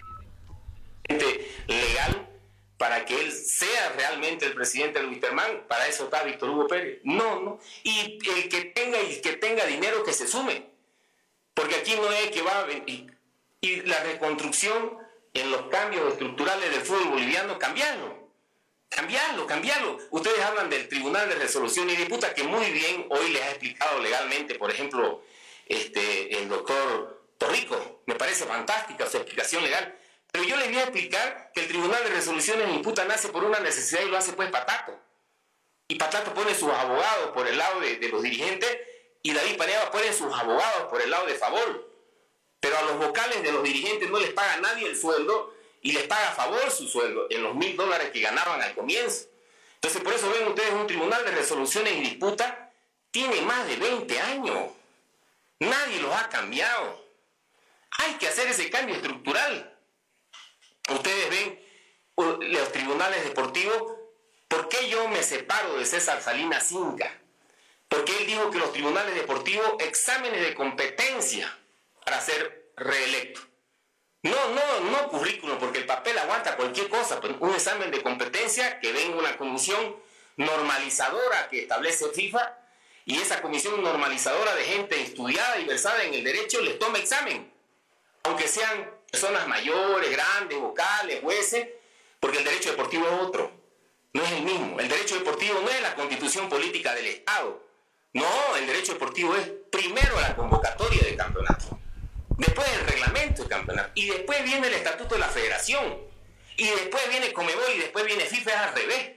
[1.08, 2.28] Legal
[2.78, 7.00] para que él sea realmente el presidente del Wisterman, para eso está Víctor Hugo Pérez.
[7.06, 7.60] No, no.
[7.84, 10.77] Y el que tenga y que tenga dinero que se sume.
[11.58, 13.18] Porque aquí no es que va a venir.
[13.60, 14.98] Y la reconstrucción
[15.34, 18.30] en los cambios estructurales del fútbol boliviano, cambiarlo.
[18.90, 19.98] Cambiarlo, cambiarlo.
[20.12, 24.00] Ustedes hablan del Tribunal de Resolución y Disputa, que muy bien hoy les ha explicado
[24.00, 25.24] legalmente, por ejemplo,
[25.66, 28.04] este, el doctor Torrico.
[28.06, 29.98] Me parece fantástica su explicación legal
[30.32, 33.60] pero yo les voy a explicar que el Tribunal de Resoluciones Imputa nace por una
[33.60, 34.96] necesidad y lo hace pues Patato.
[35.88, 38.78] Y Patato pone sus abogados por el lado de, los dirigentes
[39.24, 41.92] y David Paneaba pone sus abogados por el lado de favor.
[42.60, 46.08] Pero a los vocales de los dirigentes no les paga nadie el sueldo y les
[46.08, 49.28] paga a favor su sueldo en los mil dólares que ganaban al comienzo.
[49.76, 52.72] Entonces por eso ven ustedes un Tribunal de Resoluciones y Disputa
[53.12, 54.72] tiene más de 20 años.
[55.60, 57.06] Nadie los ha cambiado.
[58.00, 59.78] Hay que hacer ese cambio estructural.
[60.90, 61.68] Ustedes ven
[62.18, 63.94] los tribunales deportivos,
[64.48, 67.12] ¿por qué yo me separo de César Salinas Inca?
[67.88, 71.58] Porque él dijo que los tribunales deportivos exámenes de competencia
[72.04, 73.42] para ser reelecto.
[74.24, 78.80] No, no, no currículum, porque el papel aguanta cualquier cosa, pero un examen de competencia
[78.80, 79.96] que venga una comisión
[80.36, 82.58] normalizadora que establece FIFA
[83.06, 87.52] y esa comisión normalizadora de gente estudiada y versada en el derecho les toma examen,
[88.24, 91.68] aunque sean personas mayores, grandes, vocales, jueces,
[92.20, 93.52] porque el derecho deportivo es otro,
[94.14, 94.80] no es el mismo.
[94.80, 97.67] El derecho deportivo no es la constitución política del Estado.
[98.18, 101.80] No, el derecho deportivo es primero la convocatoria del campeonato,
[102.38, 105.98] después el reglamento del campeonato, y después viene el estatuto de la federación,
[106.56, 109.12] y después viene Comebol y después viene FIFA, es al revés.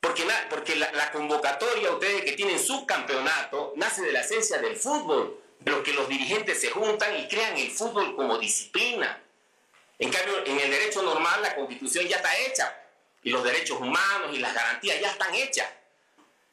[0.00, 4.76] Porque, la, porque la, convocatoria, ustedes que tienen su campeonato, nace de la esencia del
[4.76, 9.18] fútbol pero que los dirigentes se juntan y crean el fútbol como disciplina.
[9.98, 12.76] En cambio, en el derecho normal la constitución ya está hecha
[13.22, 15.68] y los derechos humanos y las garantías ya están hechas.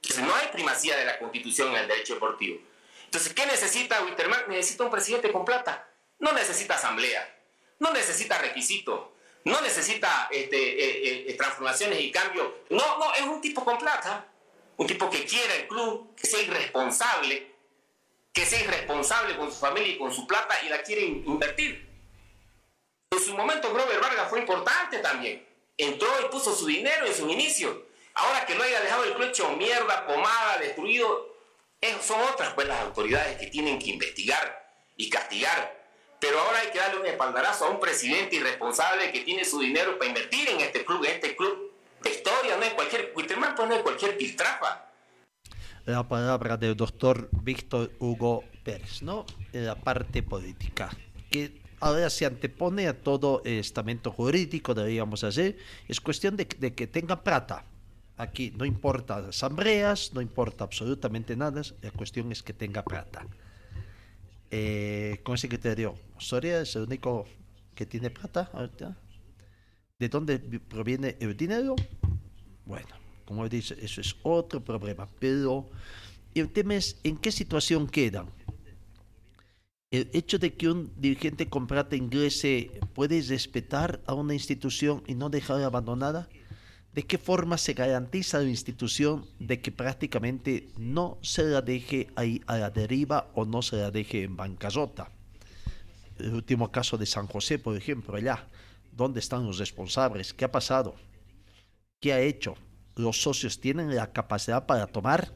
[0.01, 2.59] Entonces no hay primacía de la constitución en el derecho deportivo.
[3.05, 4.45] Entonces, ¿qué necesita Witterman?
[4.47, 5.87] Necesita un presidente con plata.
[6.19, 7.27] No necesita asamblea,
[7.79, 9.07] no necesita requisitos,
[9.43, 12.47] no necesita este, eh, eh, transformaciones y cambios.
[12.69, 14.27] No, no, es un tipo con plata.
[14.77, 17.51] Un tipo que quiera el club, que sea irresponsable,
[18.31, 21.89] que sea irresponsable con su familia y con su plata y la quiere invertir.
[23.11, 25.45] En su momento, Robert Vargas fue importante también.
[25.77, 27.87] Entró y puso su dinero en su inicio.
[28.13, 31.29] Ahora que lo haya dejado el club hecho mierda, pomada, destruido,
[32.01, 35.81] son otras pues las autoridades que tienen que investigar y castigar
[36.21, 39.97] pero ahora hay que darle un espaldarazo a un presidente irresponsable que tiene su dinero
[39.97, 41.71] para invertir en este club, en este club
[42.03, 44.85] de historia, no es cualquier, Witterman pues no es cualquier piltrafa.
[45.85, 49.25] La palabra del doctor Víctor Hugo Pérez, ¿no?
[49.51, 50.95] En la parte política,
[51.31, 55.57] que ahora se antepone a todo el estamento jurídico, deberíamos hacer,
[55.87, 57.65] es cuestión de, de que tenga plata.
[58.21, 63.25] Aquí no importa asambleas, no importa absolutamente nada, la cuestión es que tenga plata
[64.51, 65.97] eh, con ese criterio.
[66.19, 67.25] Soria es el único
[67.73, 68.51] que tiene plata
[69.97, 71.75] ¿De dónde proviene el dinero?
[72.63, 72.93] Bueno,
[73.25, 75.09] como dice, eso es otro problema.
[75.19, 75.67] Pero
[76.35, 78.27] el tema es en qué situación quedan.
[79.89, 85.15] El hecho de que un dirigente con plata ingrese puede respetar a una institución y
[85.15, 86.29] no dejarla abandonada.
[86.93, 92.41] ¿De qué forma se garantiza la institución de que prácticamente no se la deje ahí
[92.47, 95.09] a la deriva o no se la deje en bancarrota?
[96.19, 98.45] El último caso de San José, por ejemplo, allá,
[98.91, 100.33] ¿dónde están los responsables?
[100.33, 100.95] ¿Qué ha pasado?
[102.01, 102.55] ¿Qué ha hecho?
[102.97, 105.31] ¿Los socios tienen la capacidad para tomar?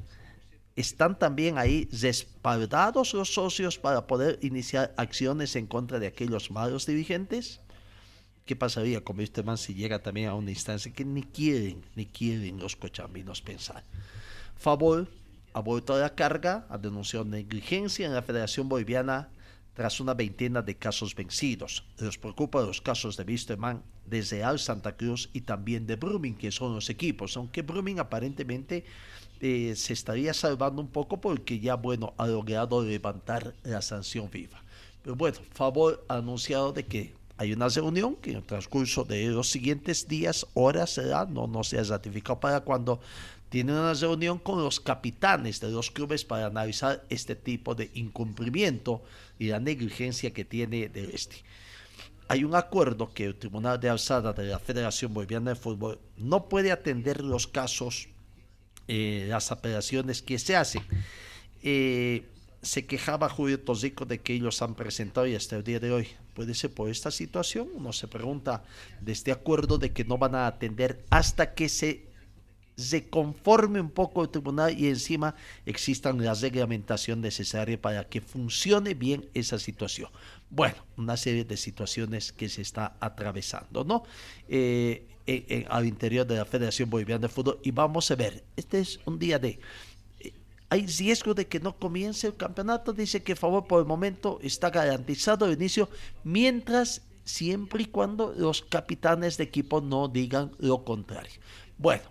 [0.75, 6.85] ¿Están también ahí respaldados los socios para poder iniciar acciones en contra de aquellos malos
[6.85, 7.61] dirigentes?
[8.45, 12.05] ¿Qué pasaría con este man si llega también a una instancia que ni quieren, ni
[12.05, 13.83] quieren los cochambinos pensar?
[14.55, 15.07] Favor
[15.53, 19.29] ha vuelto a la carga, ha denunciado negligencia en la Federación Boliviana
[19.73, 21.85] tras una veintena de casos vencidos.
[21.97, 26.51] Los preocupa los casos de Wisterman desde Al Santa Cruz y también de Brumming, que
[26.51, 28.85] son los equipos, aunque Brumming aparentemente
[29.41, 34.61] eh, se estaría salvando un poco porque ya, bueno, ha logrado levantar la sanción viva.
[35.01, 39.49] Pero bueno, Favor anunciado de que hay una reunión que en el transcurso de los
[39.49, 43.01] siguientes días, horas será, no, no se ha ratificado para cuando
[43.49, 49.03] tiene una reunión con los capitanes de los clubes para analizar este tipo de incumplimiento
[49.37, 51.37] y la negligencia que tiene del este.
[52.27, 56.49] Hay un acuerdo que el Tribunal de Alzada de la Federación Boliviana de Fútbol no
[56.49, 58.07] puede atender los casos,
[58.87, 60.83] eh, las apelaciones que se hacen.
[61.61, 62.25] Eh,
[62.65, 66.07] se quejaba Julio Tosico de que ellos han presentado y hasta el día de hoy
[66.33, 67.69] puede ser por esta situación.
[67.75, 68.63] Uno se pregunta
[69.01, 72.07] de este acuerdo de que no van a atender hasta que se,
[72.75, 75.35] se conforme un poco el tribunal y encima
[75.65, 80.09] existan la reglamentación necesaria para que funcione bien esa situación.
[80.49, 84.03] Bueno, una serie de situaciones que se está atravesando, ¿no?
[84.49, 85.07] Eh,
[85.69, 89.17] al interior de la Federación Boliviana de Fútbol y vamos a ver, este es un
[89.17, 89.59] día de
[90.75, 92.91] hay riesgo de que no comience el campeonato.
[92.91, 95.89] Dice que favor por el momento está garantizado el inicio,
[96.25, 101.39] mientras siempre y cuando los capitanes de equipo no digan lo contrario.
[101.77, 102.03] Bueno,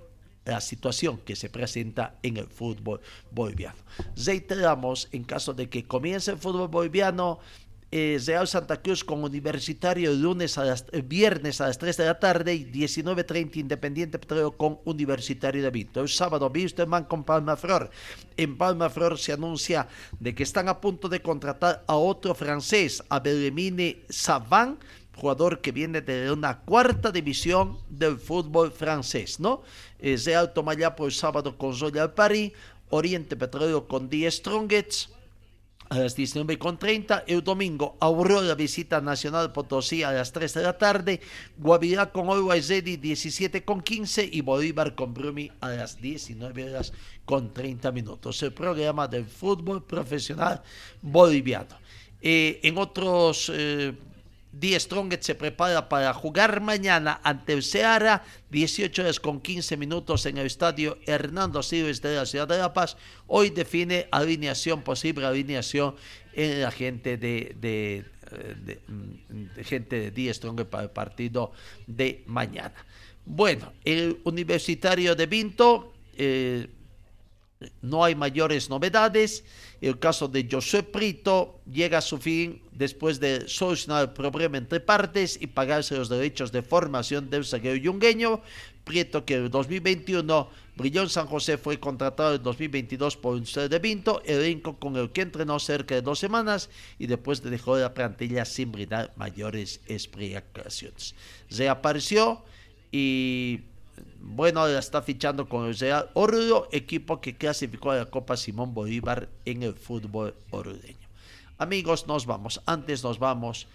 [0.46, 3.78] la situación que se presenta en el fútbol boliviano.
[4.16, 7.40] Reiteramos, en caso de que comience el fútbol boliviano,
[7.96, 12.18] eh, Real Santa Cruz con Universitario lunes a eh, viernes a las 3 de la
[12.18, 16.00] tarde y 19.30 Independiente Petróleo con Universitario de Vinto.
[16.00, 17.88] El sábado Wisterman con Palma Flor.
[18.36, 19.86] En Palma Flor se anuncia
[20.18, 24.82] de que están a punto de contratar a otro francés, a Belemine Savant,
[25.14, 29.62] jugador que viene de una cuarta división del fútbol francés, ¿no?
[30.00, 32.50] Eh, Real Tomayá por el sábado con Royal Paris,
[32.90, 35.10] Oriente Petróleo con Die Strongets,
[35.94, 37.24] a las 19.30.
[37.26, 41.20] El domingo, Aurora visita Nacional Potosí a las 3 de la tarde.
[41.56, 46.92] Guavirá con Always Ready 17.15 y Bolívar con Brumi a las 19 horas
[47.24, 48.42] con 30 minutos.
[48.42, 50.62] El programa del fútbol profesional
[51.00, 51.78] boliviano.
[52.20, 53.92] Eh, en otros eh,
[54.60, 60.26] Die Strongest se prepara para jugar mañana ante el Seara, 18 horas con 15 minutos
[60.26, 62.96] en el estadio Hernando Siles de la ciudad de La Paz.
[63.26, 65.96] Hoy define alineación, posible alineación
[66.34, 68.04] en la gente de, de,
[69.64, 71.50] gente de Die Strongest para el partido
[71.88, 72.74] de mañana.
[73.26, 75.94] Bueno, el Universitario de Vinto.
[76.16, 76.68] Eh,
[77.82, 79.44] no hay mayores novedades.
[79.84, 84.80] El caso de José Prito llega a su fin después de solucionar el problema entre
[84.80, 88.40] partes y pagarse los derechos de formación del zaguero yungueño.
[88.84, 93.68] Prieto que en 2021 brilló en San José fue contratado en 2022 por un ser
[93.68, 97.92] de Vinto, elenco con el que entrenó cerca de dos semanas y después dejó la
[97.92, 101.14] plantilla sin brindar mayores explicaciones.
[101.50, 102.42] Reapareció
[102.90, 103.60] y
[104.26, 109.28] bueno, está fichando con el Real Oruro, equipo que clasificó a la Copa Simón Bolívar
[109.44, 111.06] en el fútbol orureño.
[111.58, 112.60] Amigos, nos vamos.
[112.64, 113.68] Antes nos vamos.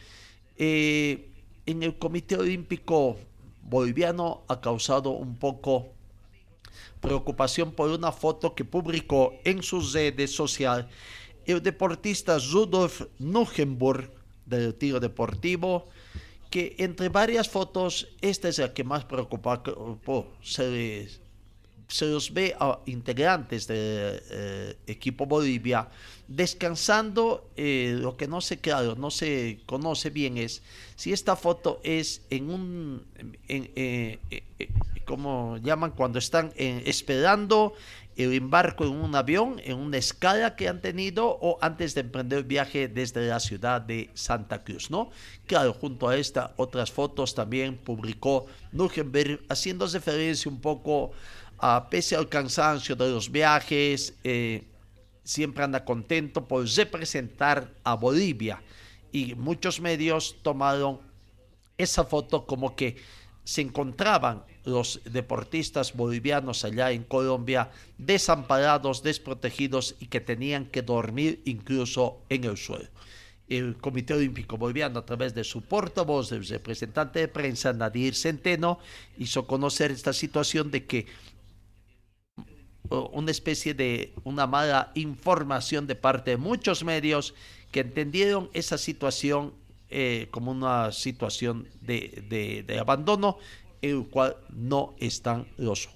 [0.57, 1.29] Eh,
[1.67, 3.15] en el Comité Olímpico
[3.61, 5.89] Boliviano ha causado un poco
[6.99, 10.87] preocupación por una foto que publicó en sus redes sociales
[11.45, 14.11] el deportista Rudolf Nugenburg
[14.47, 15.85] del tiro deportivo
[16.49, 19.61] que entre varias fotos, esta es la que más preocupa,
[20.41, 21.07] se,
[21.87, 25.87] se los ve a integrantes del eh, equipo Bolivia
[26.27, 30.61] descansando, eh, lo que no sé claro, no se conoce bien es
[30.95, 33.05] si esta foto es en un,
[33.47, 34.19] en, eh,
[35.05, 37.73] como llaman cuando están esperando
[38.19, 42.43] el embarco en un avión, en una escala que han tenido o antes de emprender
[42.43, 45.09] viaje desde la ciudad de Santa Cruz, ¿no?
[45.47, 51.11] Claro, junto a esta, otras fotos también publicó Nugenberg haciendo referencia un poco
[51.59, 54.65] a, pese al cansancio de los viajes, eh,
[55.23, 58.61] siempre anda contento por representar a Bolivia
[59.13, 60.99] y muchos medios tomaron
[61.77, 62.97] esa foto como que
[63.45, 71.41] se encontraban los deportistas bolivianos allá en Colombia desamparados, desprotegidos y que tenían que dormir
[71.45, 72.87] incluso en el suelo.
[73.49, 78.79] El Comité Olímpico Boliviano, a través de su portavoz, el representante de prensa, Nadir Centeno,
[79.17, 81.07] hizo conocer esta situación de que
[82.89, 87.33] una especie de una mala información de parte de muchos medios
[87.71, 89.53] que entendieron esa situación
[89.89, 93.37] eh, como una situación de abandono
[93.81, 95.89] en el cual no están los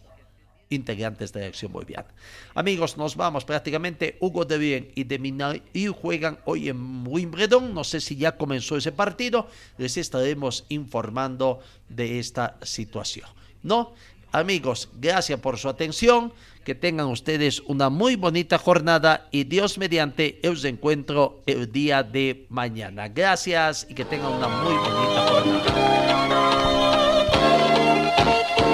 [0.74, 2.08] integrantes de la acción boliviana.
[2.56, 4.18] Amigos, nos vamos prácticamente.
[4.20, 7.74] Hugo de Bien y de y juegan hoy en Wimbledon.
[7.74, 9.48] No sé si ya comenzó ese partido.
[9.78, 11.60] Les estaremos informando
[11.90, 13.28] de esta situación.
[13.62, 13.94] ¿No?
[14.32, 16.34] Amigos, gracias por su atención.
[16.66, 22.46] Que tengan ustedes una muy bonita jornada y Dios mediante os encuentro el día de
[22.50, 23.10] mañana.
[23.10, 26.73] Gracias y que tengan una muy bonita jornada.